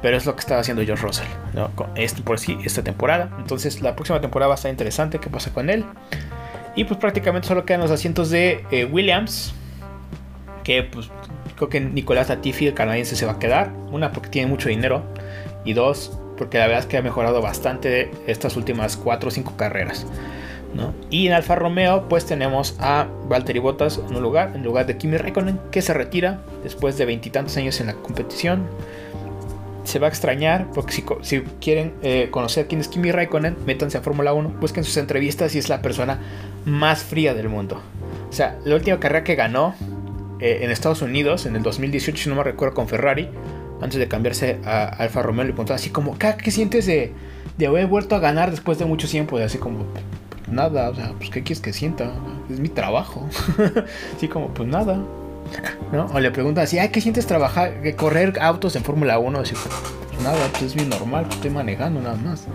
Pero 0.02 0.18
es 0.18 0.26
lo 0.26 0.36
que 0.36 0.42
estaba 0.42 0.62
haciendo 0.62 0.84
George 0.84 1.04
Russell, 1.04 1.28
¿no? 1.54 1.72
Esto 1.96 2.24
por 2.24 2.40
sí, 2.40 2.58
esta 2.64 2.84
temporada. 2.84 3.30
Entonces, 3.40 3.82
la 3.82 3.96
próxima 3.96 4.22
temporada 4.22 4.50
va 4.50 4.54
a 4.54 4.58
estar 4.58 4.72
interesante 4.72 5.20
qué 5.20 5.30
pasa 5.30 5.54
con 5.54 5.70
él. 5.70 5.86
Y 6.76 6.84
pues 6.84 7.00
prácticamente 7.00 7.48
solo 7.48 7.66
quedan 7.66 7.82
los 7.82 7.92
asientos 7.92 8.30
de 8.30 8.64
eh, 8.72 8.86
Williams. 8.86 9.54
Que 10.64 10.84
pues 10.84 11.10
creo 11.56 11.70
que 11.70 11.80
Nicolás 11.80 12.30
Latifi, 12.30 12.68
el 12.68 12.74
canadiense, 12.74 13.16
se 13.16 13.26
va 13.26 13.34
a 13.34 13.40
quedar. 13.40 13.72
Una, 13.92 14.12
porque 14.12 14.30
tiene 14.30 14.48
mucho 14.48 14.70
dinero. 14.70 15.04
Y 15.66 15.74
dos, 15.74 16.20
porque 16.38 16.60
la 16.60 16.68
verdad 16.68 16.82
es 16.82 16.86
que 16.86 16.98
ha 16.98 17.02
mejorado 17.02 17.42
bastante 17.42 18.12
estas 18.28 18.56
últimas 18.56 18.96
4 18.98 19.28
o 19.28 19.32
5 19.32 19.58
carreras. 19.58 20.06
Y 21.10 21.28
en 21.28 21.34
Alfa 21.34 21.56
Romeo 21.56 22.08
pues 22.08 22.26
tenemos 22.26 22.76
a 22.80 23.08
Valtteri 23.28 23.60
Bottas 23.60 24.00
en 24.10 24.16
un 24.16 24.22
lugar, 24.22 24.52
en 24.54 24.64
lugar 24.64 24.86
de 24.86 24.98
Kimi 24.98 25.18
Raikkonen, 25.18 25.60
que 25.72 25.82
se 25.82 25.94
retira 25.94 26.42
después 26.64 26.98
de 26.98 27.06
veintitantos 27.06 27.58
años 27.58 27.80
en 27.82 27.88
la 27.88 27.94
competición. 27.94 28.68
Se 29.88 30.00
va 30.00 30.08
a 30.08 30.10
extrañar, 30.10 30.68
porque 30.74 30.92
si, 31.22 31.42
quieren 31.62 31.94
eh, 32.02 32.28
conocer 32.30 32.68
quién 32.68 32.82
es 32.82 32.90
Kimi 32.90 33.14
Raikkonen, 33.14 33.56
métanse 33.66 33.98
a 33.98 34.02
Fórmula 34.02 34.34
1, 34.34 34.56
busquen 34.60 34.84
sus 34.84 34.98
entrevistas 34.98 35.56
y 35.56 35.60
es 35.60 35.70
la 35.70 35.82
persona 35.82 36.20
más 36.66 37.04
fría 37.04 37.34
del 37.34 37.48
mundo. 37.48 37.82
O 38.30 38.34
sea, 38.34 38.60
la 38.66 38.76
última 38.76 39.00
carrera 39.00 39.24
que 39.24 39.36
ganó 39.36 39.76
eh, 40.42 40.60
en 40.64 40.72
Estados 40.72 41.02
Unidos 41.02 41.46
en 41.46 41.56
el 41.56 41.64
2018, 41.64 42.22
si 42.22 42.30
no 42.30 42.36
me 42.36 42.44
recuerdo, 42.44 42.76
con 42.76 42.90
Ferrari, 42.90 43.30
antes 43.82 43.98
de 43.98 44.10
cambiarse 44.10 44.60
a 44.66 44.88
Alfa 44.88 45.22
Romeo, 45.22 45.46
le 45.46 45.52
preguntaba 45.52 45.78
así 45.78 45.90
como, 45.90 46.18
¿qué, 46.18 46.52
sientes 46.52 46.86
de, 46.86 47.14
de, 47.58 47.68
haber 47.68 47.88
vuelto 47.88 48.18
a 48.18 48.20
ganar 48.20 48.52
después 48.52 48.78
de 48.80 48.84
mucho 48.84 49.08
tiempo? 49.08 49.40
Y 49.40 49.44
así 49.44 49.58
como, 49.58 49.86
nada, 50.52 50.90
o 50.90 50.96
sea, 50.96 51.14
pues 51.18 51.30
¿qué 51.30 51.44
quieres 51.44 51.62
que 51.62 51.72
sienta? 51.72 52.12
Es 52.50 52.60
mi 52.60 52.68
trabajo. 52.68 53.26
así 54.18 54.28
como, 54.28 54.50
pues 54.50 54.68
nada. 54.68 55.00
¿No? 55.92 56.06
O 56.14 56.20
le 56.20 56.32
preguntan 56.32 56.66
así, 56.66 56.78
¿qué 56.92 57.02
sientes 57.02 57.28
trabajar, 57.28 57.74
correr 57.96 58.38
autos 58.42 58.76
en 58.76 58.84
Fórmula 58.84 59.20
1? 59.20 59.40
Así, 59.40 59.54
pues 59.54 60.24
nada, 60.24 60.38
pues 60.52 60.64
es 60.64 60.76
bien 60.76 60.90
normal, 60.90 61.26
estoy 61.30 61.50
manejando 61.50 62.02
nada 62.02 62.18
más. 62.18 62.46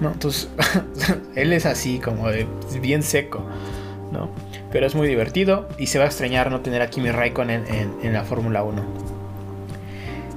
¿No? 0.00 0.12
Entonces, 0.12 0.48
él 1.34 1.52
es 1.52 1.66
así, 1.66 1.98
como 1.98 2.28
de, 2.28 2.46
bien 2.80 3.02
seco, 3.02 3.42
¿no? 4.12 4.30
Pero 4.70 4.86
es 4.86 4.94
muy 4.94 5.08
divertido 5.08 5.68
y 5.78 5.86
se 5.86 5.98
va 5.98 6.04
a 6.04 6.08
extrañar 6.08 6.50
no 6.50 6.60
tener 6.60 6.82
a 6.82 6.90
Kimi 6.90 7.10
Raikkonen 7.10 7.64
en, 7.68 7.94
en, 8.02 8.12
la 8.12 8.24
Fórmula 8.24 8.62
1. 8.62 8.82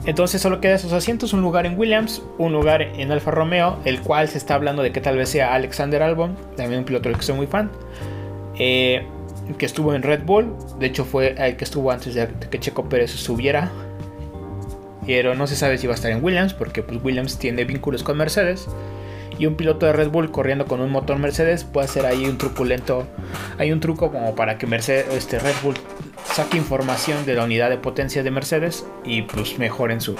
Entonces 0.05 0.41
solo 0.41 0.61
queda 0.61 0.75
esos 0.75 0.93
asientos, 0.93 1.33
un 1.33 1.41
lugar 1.41 1.67
en 1.67 1.77
Williams, 1.77 2.23
un 2.39 2.53
lugar 2.53 2.81
en 2.81 3.11
Alfa 3.11 3.29
Romeo, 3.29 3.77
el 3.85 4.01
cual 4.01 4.29
se 4.29 4.39
está 4.39 4.55
hablando 4.55 4.81
de 4.81 4.91
que 4.91 4.99
tal 4.99 5.15
vez 5.15 5.29
sea 5.29 5.53
Alexander 5.53 6.01
Albon, 6.01 6.35
también 6.57 6.79
un 6.79 6.85
piloto 6.85 7.09
del 7.09 7.19
que 7.19 7.23
soy 7.23 7.35
muy 7.35 7.45
fan, 7.45 7.69
eh, 8.57 9.05
que 9.57 9.65
estuvo 9.65 9.93
en 9.93 10.03
Red 10.03 10.23
Bull, 10.23 10.53
de 10.79 10.87
hecho 10.87 11.05
fue 11.05 11.35
el 11.37 11.57
que 11.57 11.63
estuvo 11.63 11.91
antes 11.91 12.13
de 12.15 12.27
que 12.49 12.59
Checo 12.59 12.87
Pérez 12.87 13.11
subiera, 13.11 13.71
pero 15.05 15.35
no 15.35 15.47
se 15.47 15.55
sabe 15.55 15.77
si 15.77 15.87
va 15.87 15.93
a 15.93 15.95
estar 15.95 16.11
en 16.11 16.23
Williams, 16.23 16.53
porque 16.53 16.83
pues, 16.83 17.03
Williams 17.03 17.37
tiene 17.37 17.65
vínculos 17.65 18.03
con 18.03 18.17
Mercedes 18.17 18.67
y 19.37 19.45
un 19.45 19.55
piloto 19.55 19.85
de 19.85 19.93
Red 19.93 20.09
Bull 20.09 20.31
corriendo 20.31 20.65
con 20.65 20.81
un 20.81 20.91
motor 20.91 21.17
Mercedes 21.17 21.63
puede 21.63 21.85
hacer 21.85 22.05
ahí 22.05 22.25
un 22.25 22.37
truculento. 22.37 23.07
Hay 23.57 23.71
un 23.71 23.79
truco 23.79 24.11
como 24.11 24.35
para 24.35 24.57
que 24.57 24.67
Mercedes, 24.67 25.07
este 25.13 25.39
Red 25.39 25.55
Bull 25.63 25.75
saque 26.25 26.57
información 26.57 27.25
de 27.25 27.35
la 27.35 27.43
unidad 27.43 27.69
de 27.69 27.77
potencia 27.77 28.23
de 28.23 28.31
Mercedes 28.31 28.85
y 29.03 29.23
pues 29.23 29.57
mejoren 29.57 29.99
su, 29.99 30.15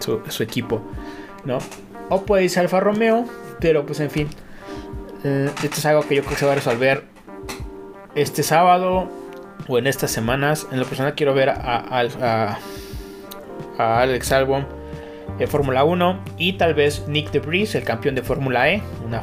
su, 0.00 0.42
equipo, 0.42 0.82
¿no? 1.44 1.58
O 2.08 2.22
puede 2.22 2.44
irse 2.44 2.60
Alfa 2.60 2.80
Romeo, 2.80 3.24
pero 3.60 3.86
pues 3.86 4.00
en 4.00 4.10
fin. 4.10 4.28
Eh, 5.22 5.48
esto 5.62 5.76
es 5.76 5.86
algo 5.86 6.06
que 6.06 6.16
yo 6.16 6.22
creo 6.22 6.34
que 6.34 6.40
se 6.40 6.46
va 6.46 6.52
a 6.52 6.56
resolver 6.56 7.13
este 8.14 8.42
sábado 8.42 9.08
o 9.68 9.78
en 9.78 9.86
estas 9.86 10.10
semanas. 10.10 10.66
En 10.70 10.78
lo 10.80 10.86
personal 10.86 11.14
quiero 11.14 11.34
ver 11.34 11.50
a, 11.50 12.58
Alex 13.78 14.32
Albon 14.32 14.66
de 15.38 15.46
Fórmula 15.46 15.84
1 15.84 16.20
y 16.38 16.54
tal 16.54 16.74
vez 16.74 17.06
Nick 17.08 17.32
DeVries, 17.32 17.74
el 17.74 17.82
campeón 17.82 18.14
de 18.14 18.22
Fórmula 18.22 18.70
E, 18.70 18.82
una, 19.04 19.20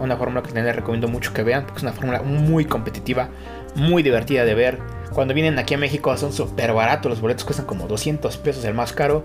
una, 0.00 0.16
fórmula 0.16 0.42
que 0.42 0.52
les 0.54 0.76
recomiendo 0.76 1.08
mucho 1.08 1.34
que 1.34 1.42
vean 1.42 1.64
porque 1.64 1.78
es 1.78 1.82
una 1.82 1.92
fórmula 1.92 2.22
muy 2.22 2.64
competitiva, 2.64 3.28
muy 3.74 4.02
divertida 4.02 4.44
de 4.44 4.54
ver. 4.54 4.78
Cuando 5.12 5.34
vienen 5.34 5.58
aquí 5.58 5.74
a 5.74 5.78
México 5.78 6.16
son 6.16 6.32
súper 6.32 6.72
baratos, 6.72 7.10
los 7.10 7.20
boletos 7.20 7.44
cuestan 7.44 7.66
como 7.66 7.86
200 7.86 8.34
pesos 8.38 8.64
el 8.64 8.74
más 8.74 8.92
caro. 8.92 9.24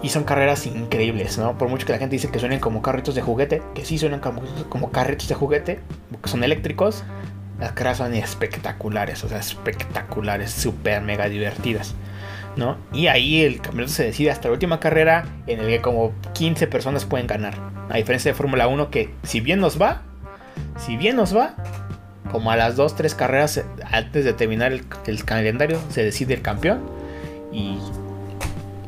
Y 0.00 0.10
son 0.10 0.22
carreras 0.22 0.64
increíbles, 0.66 1.38
¿no? 1.38 1.58
Por 1.58 1.68
mucho 1.68 1.84
que 1.84 1.92
la 1.92 1.98
gente 1.98 2.14
dice 2.14 2.30
que 2.30 2.38
suenen 2.38 2.60
como 2.60 2.82
carritos 2.82 3.16
de 3.16 3.22
juguete, 3.22 3.62
que 3.74 3.84
sí 3.84 3.98
suenan 3.98 4.20
como, 4.20 4.42
como 4.68 4.92
carritos 4.92 5.26
de 5.26 5.34
juguete, 5.34 5.80
porque 6.12 6.28
son 6.28 6.44
eléctricos, 6.44 7.02
las 7.58 7.72
carreras 7.72 7.98
son 7.98 8.14
espectaculares, 8.14 9.24
o 9.24 9.28
sea, 9.28 9.38
espectaculares, 9.38 10.50
súper 10.50 11.02
mega 11.02 11.28
divertidas. 11.28 11.94
Y 12.92 13.06
ahí 13.06 13.42
el 13.42 13.60
campeonato 13.60 13.92
se 13.92 14.04
decide 14.04 14.30
hasta 14.30 14.48
la 14.48 14.54
última 14.54 14.80
carrera 14.80 15.26
en 15.46 15.60
el 15.60 15.68
que 15.68 15.80
como 15.80 16.12
15 16.34 16.66
personas 16.66 17.04
pueden 17.04 17.26
ganar. 17.26 17.54
A 17.88 17.96
diferencia 17.96 18.32
de 18.32 18.36
Fórmula 18.36 18.66
1 18.66 18.90
que 18.90 19.10
si 19.22 19.40
bien 19.40 19.60
nos 19.60 19.80
va, 19.80 20.02
si 20.76 20.96
bien 20.96 21.16
nos 21.16 21.36
va, 21.36 21.54
como 22.32 22.50
a 22.50 22.56
las 22.56 22.76
2, 22.76 22.96
3 22.96 23.14
carreras 23.14 23.62
antes 23.90 24.24
de 24.24 24.32
terminar 24.32 24.72
el, 24.72 25.24
calendario 25.24 25.80
se 25.90 26.02
decide 26.02 26.34
el 26.34 26.42
campeón 26.42 26.80
y 27.52 27.78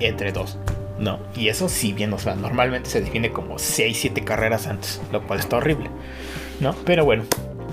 entre 0.00 0.33
dos. 0.33 0.59
No, 0.98 1.18
y 1.35 1.48
eso 1.48 1.68
si 1.68 1.92
bien 1.92 2.11
nos 2.11 2.26
va. 2.26 2.35
Normalmente 2.35 2.90
se 2.90 3.00
define 3.00 3.30
como 3.30 3.59
6, 3.59 3.96
7 3.98 4.24
carreras 4.24 4.66
antes, 4.66 5.00
lo 5.12 5.22
cual 5.22 5.38
está 5.38 5.56
horrible. 5.56 5.88
¿No? 6.59 6.74
Pero 6.85 7.06
bueno, 7.06 7.24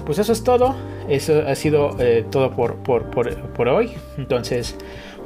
pues 0.08 0.18
eso 0.18 0.32
es 0.32 0.44
todo. 0.44 0.76
Eso 1.08 1.44
ha 1.48 1.54
sido 1.54 1.96
eh, 2.00 2.26
todo 2.32 2.50
por, 2.50 2.78
por, 2.78 3.12
por, 3.12 3.36
por 3.54 3.68
hoy. 3.68 3.92
Entonces, 4.18 4.76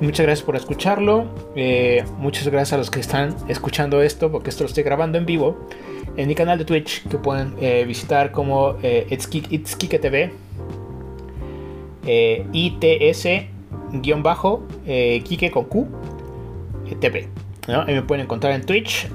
Muchas 0.02 0.26
gracias 0.26 0.44
por 0.44 0.56
escucharlo. 0.56 1.26
Eh, 1.56 2.04
muchas 2.18 2.48
gracias 2.48 2.74
a 2.74 2.78
los 2.78 2.90
que 2.90 3.00
están 3.00 3.36
escuchando 3.48 4.02
esto, 4.02 4.32
porque 4.32 4.50
esto 4.50 4.64
lo 4.64 4.68
estoy 4.68 4.82
grabando 4.82 5.20
en 5.20 5.28
vivo 5.28 5.68
en 6.18 6.28
mi 6.28 6.34
canal 6.34 6.58
de 6.58 6.66
Twitch, 6.66 7.08
que 7.08 7.20
pueden 7.20 7.54
eh, 7.62 7.86
visitar 7.86 8.32
como 8.32 8.78
It's, 8.82 9.28
Kike 9.28 10.00
TV, 10.00 10.34
eh, 12.08 12.48
ITS-bajo, 12.52 13.54
Kike 14.86 15.52
con 15.52 15.66
Q, 15.66 15.88
TV. 17.00 17.28
Ahí 17.68 17.94
me 17.94 18.02
pueden 18.02 18.24
encontrar 18.26 18.54
en 18.54 18.66
Twitch. 18.66 19.08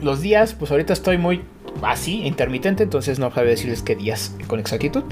Los 0.00 0.22
días, 0.22 0.54
pues 0.54 0.70
ahorita 0.70 0.94
estoy 0.94 1.18
muy 1.18 1.42
así, 1.82 2.26
intermitente, 2.26 2.82
entonces 2.82 3.18
no 3.18 3.30
sabe 3.30 3.50
decirles 3.50 3.82
qué 3.82 3.96
días 3.96 4.34
con 4.46 4.60
exactitud. 4.60 5.04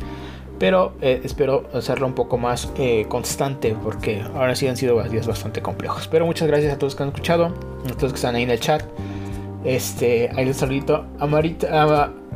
Pero 0.58 0.94
eh, 1.00 1.20
espero 1.22 1.68
hacerlo 1.72 2.06
un 2.06 2.14
poco 2.14 2.36
más 2.36 2.72
eh, 2.76 3.06
constante 3.08 3.76
porque 3.82 4.22
ahora 4.34 4.56
sí 4.56 4.66
han 4.66 4.76
sido 4.76 5.00
días 5.04 5.26
bastante 5.26 5.62
complejos. 5.62 6.08
Pero 6.08 6.26
muchas 6.26 6.48
gracias 6.48 6.74
a 6.74 6.78
todos 6.78 6.96
que 6.96 7.04
han 7.04 7.10
escuchado, 7.10 7.54
a 7.88 7.96
todos 7.96 8.12
que 8.12 8.16
están 8.16 8.34
ahí 8.34 8.42
en 8.42 8.50
el 8.50 8.58
chat. 8.58 8.82
Este, 9.64 10.30
ahí 10.34 10.44
les 10.44 10.56
saludito 10.56 11.06
a 11.18 11.26
Marita, 11.26 11.68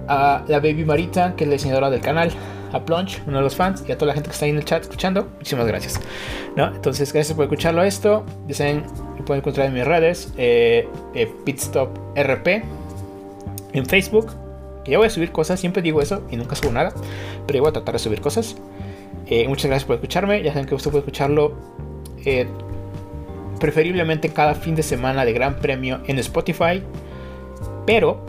a, 0.09 0.45
la 0.47 0.59
baby 0.59 0.85
Marita, 0.85 1.35
que 1.35 1.45
es 1.45 1.49
la 1.49 1.55
diseñadora 1.55 1.91
del 1.91 2.01
canal, 2.01 2.31
a 2.73 2.85
Plunge, 2.85 3.23
uno 3.27 3.39
de 3.39 3.43
los 3.45 3.57
fans, 3.57 3.85
y 3.87 3.93
a 3.93 3.99
toda 3.99 4.09
la 4.09 4.15
gente 4.15 4.29
que 4.29 4.35
está 4.35 4.45
ahí 4.45 4.51
en 4.51 4.59
el 4.59 4.65
chat 4.65 4.83
escuchando. 4.83 5.29
Muchísimas 5.39 5.67
gracias. 5.67 6.01
¿No? 6.57 6.69
Entonces, 6.69 7.13
gracias 7.13 7.35
por 7.35 7.45
escucharlo 7.45 7.83
esto. 7.83 8.25
Ya 8.47 8.55
saben, 8.55 8.85
lo 9.19 9.25
pueden 9.25 9.41
encontrar 9.41 9.67
en 9.67 9.75
mis 9.75 9.85
redes, 9.85 10.33
eh, 10.37 10.89
Pitstop 11.45 11.97
RP, 12.17 12.63
en 13.73 13.87
Facebook, 13.87 14.33
que 14.85 14.93
ya 14.93 14.99
voy 14.99 15.07
a 15.07 15.11
subir 15.11 15.33
cosas, 15.33 15.61
siempre 15.61 15.83
digo 15.83 16.01
eso 16.01 16.23
y 16.31 16.37
nunca 16.37 16.57
subo 16.57 16.73
nada, 16.73 16.93
pero 17.47 17.61
voy 17.61 17.71
a 17.71 17.73
tratar 17.73 17.95
de 17.95 17.99
subir 17.99 18.21
cosas. 18.21 18.57
Eh, 19.27 19.47
muchas 19.49 19.67
gracias 19.67 19.85
por 19.85 19.97
escucharme, 19.97 20.43
ya 20.43 20.53
saben 20.53 20.67
que 20.67 20.75
usted 20.75 20.91
puede 20.91 21.01
escucharlo 21.01 21.55
eh, 22.25 22.47
preferiblemente 23.61 24.31
cada 24.31 24.55
fin 24.55 24.75
de 24.75 24.83
semana 24.83 25.25
de 25.25 25.33
Gran 25.33 25.57
Premio 25.57 26.01
en 26.07 26.19
Spotify, 26.19 26.83
pero 27.87 28.25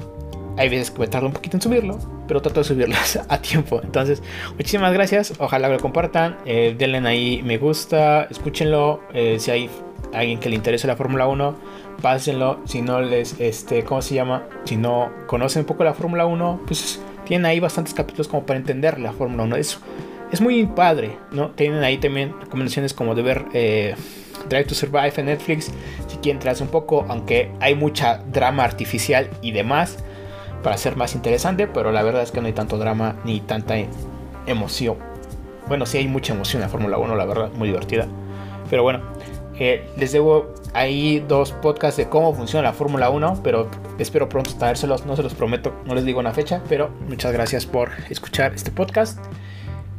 hay 0.57 0.69
veces 0.69 0.91
que 0.91 0.99
me 0.99 1.07
tardo 1.07 1.27
un 1.27 1.33
poquito 1.33 1.57
en 1.57 1.61
subirlo, 1.61 1.97
pero 2.27 2.41
trato 2.41 2.59
de 2.59 2.63
subirlas 2.65 3.19
a 3.27 3.41
tiempo. 3.41 3.81
Entonces, 3.83 4.21
muchísimas 4.55 4.93
gracias, 4.93 5.33
ojalá 5.39 5.67
lo 5.67 5.79
compartan, 5.79 6.37
eh, 6.45 6.75
denle 6.77 6.99
ahí 7.07 7.41
me 7.43 7.57
gusta, 7.57 8.25
escúchenlo, 8.29 9.01
si 9.37 9.49
hay 9.49 9.69
alguien 10.13 10.39
que 10.39 10.49
le 10.49 10.55
interese 10.55 10.87
la 10.87 10.95
Fórmula 10.95 11.27
1 11.27 11.55
pásenlo. 12.01 12.59
Si 12.65 12.81
no 12.81 13.01
les, 13.01 13.39
este, 13.39 13.83
¿cómo 13.83 14.01
se 14.01 14.15
llama? 14.15 14.43
Si 14.65 14.75
no 14.75 15.11
conocen 15.27 15.61
un 15.61 15.65
poco 15.65 15.83
la 15.83 15.93
Fórmula 15.93 16.25
1, 16.25 16.61
pues 16.67 17.01
tienen 17.25 17.45
ahí 17.45 17.59
bastantes 17.59 17.93
capítulos 17.93 18.27
como 18.27 18.45
para 18.45 18.59
entender 18.59 18.99
la 18.99 19.13
Fórmula 19.13 19.43
1. 19.43 19.55
Es, 19.55 19.79
es 20.31 20.41
muy 20.41 20.65
padre, 20.65 21.17
¿no? 21.31 21.49
Tienen 21.51 21.83
ahí 21.83 21.97
también 21.97 22.33
recomendaciones 22.39 22.93
como 22.93 23.15
de 23.15 23.21
ver 23.21 23.45
eh, 23.53 23.95
Drive 24.49 24.65
to 24.65 24.75
Survive 24.75 25.13
en 25.17 25.25
Netflix, 25.27 25.71
si 26.07 26.17
quieren 26.17 26.39
traerse 26.39 26.63
un 26.63 26.69
poco, 26.69 27.05
aunque 27.07 27.51
hay 27.59 27.75
mucha 27.75 28.17
drama 28.17 28.63
artificial 28.63 29.29
y 29.41 29.51
demás 29.51 30.03
para 30.61 30.77
ser 30.77 30.95
más 30.95 31.15
interesante, 31.15 31.67
pero 31.67 31.91
la 31.91 32.03
verdad 32.03 32.23
es 32.23 32.31
que 32.31 32.41
no 32.41 32.47
hay 32.47 32.53
tanto 32.53 32.77
drama 32.77 33.15
ni 33.23 33.41
tanta 33.41 33.75
emoción. 34.45 34.97
Bueno, 35.67 35.85
sí 35.85 35.97
hay 35.97 36.07
mucha 36.07 36.33
emoción 36.33 36.61
en 36.61 36.67
la 36.67 36.69
Fórmula 36.69 36.97
1, 36.97 37.15
la 37.15 37.25
verdad, 37.25 37.49
muy 37.55 37.69
divertida. 37.69 38.07
Pero 38.69 38.83
bueno, 38.83 39.01
les 39.59 40.11
debo 40.11 40.53
ahí 40.73 41.23
dos 41.27 41.51
podcasts 41.51 41.97
de 41.97 42.09
cómo 42.09 42.33
funciona 42.33 42.69
la 42.69 42.73
Fórmula 42.73 43.09
1, 43.09 43.41
pero 43.43 43.69
espero 43.99 44.27
pronto 44.29 44.55
traérselos, 44.55 45.05
no 45.05 45.15
se 45.15 45.23
los 45.23 45.33
prometo, 45.33 45.73
no 45.85 45.95
les 45.95 46.05
digo 46.05 46.19
una 46.19 46.33
fecha, 46.33 46.61
pero 46.67 46.89
muchas 47.07 47.31
gracias 47.31 47.65
por 47.65 47.91
escuchar 48.09 48.53
este 48.53 48.71
podcast 48.71 49.19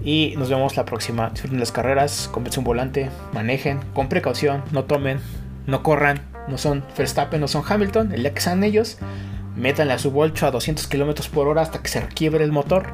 y 0.02 0.34
nos 0.36 0.50
vemos 0.50 0.76
la 0.76 0.84
próxima. 0.84 1.30
Disfruten 1.30 1.60
las 1.60 1.72
carreras, 1.72 2.28
compren 2.32 2.58
un 2.58 2.64
volante, 2.64 3.10
manejen 3.32 3.80
con 3.94 4.08
precaución, 4.08 4.62
no 4.72 4.84
tomen, 4.84 5.20
no 5.66 5.82
corran, 5.82 6.20
no 6.48 6.58
son 6.58 6.84
Verstappen, 6.96 7.40
no 7.40 7.48
son 7.48 7.62
Hamilton, 7.66 8.12
el 8.12 8.22
día 8.22 8.34
que 8.34 8.40
sean 8.40 8.64
ellos, 8.64 8.98
métanle 9.56 9.94
a 9.94 9.98
su 9.98 10.10
bolcho 10.10 10.46
a 10.46 10.50
200 10.50 10.86
km 10.88 11.28
por 11.30 11.48
hora 11.48 11.62
hasta 11.62 11.80
que 11.80 11.88
se 11.88 12.00
requiebre 12.00 12.44
el 12.44 12.52
motor 12.52 12.88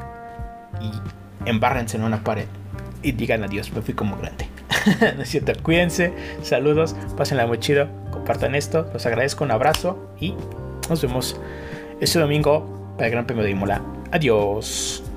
y 0.80 1.48
embárrense 1.48 1.96
en 1.96 2.04
una 2.04 2.22
pared 2.22 2.46
y 3.02 3.12
digan 3.12 3.42
adiós, 3.42 3.72
me 3.72 3.80
fui 3.80 3.94
como 3.94 4.16
grande. 4.16 4.49
no 5.16 5.22
es 5.22 5.28
cierto, 5.28 5.52
cuídense, 5.62 6.12
saludos, 6.42 6.94
pásenla 7.16 7.46
muy 7.46 7.58
chido, 7.58 7.88
compartan 8.10 8.54
esto, 8.54 8.88
los 8.92 9.04
agradezco, 9.06 9.44
un 9.44 9.50
abrazo 9.50 10.12
y 10.20 10.34
nos 10.88 11.02
vemos 11.02 11.36
este 12.00 12.18
domingo 12.18 12.94
para 12.96 13.06
el 13.06 13.12
Gran 13.12 13.26
Premio 13.26 13.44
de 13.44 13.50
Imola. 13.50 13.82
Adiós. 14.10 15.09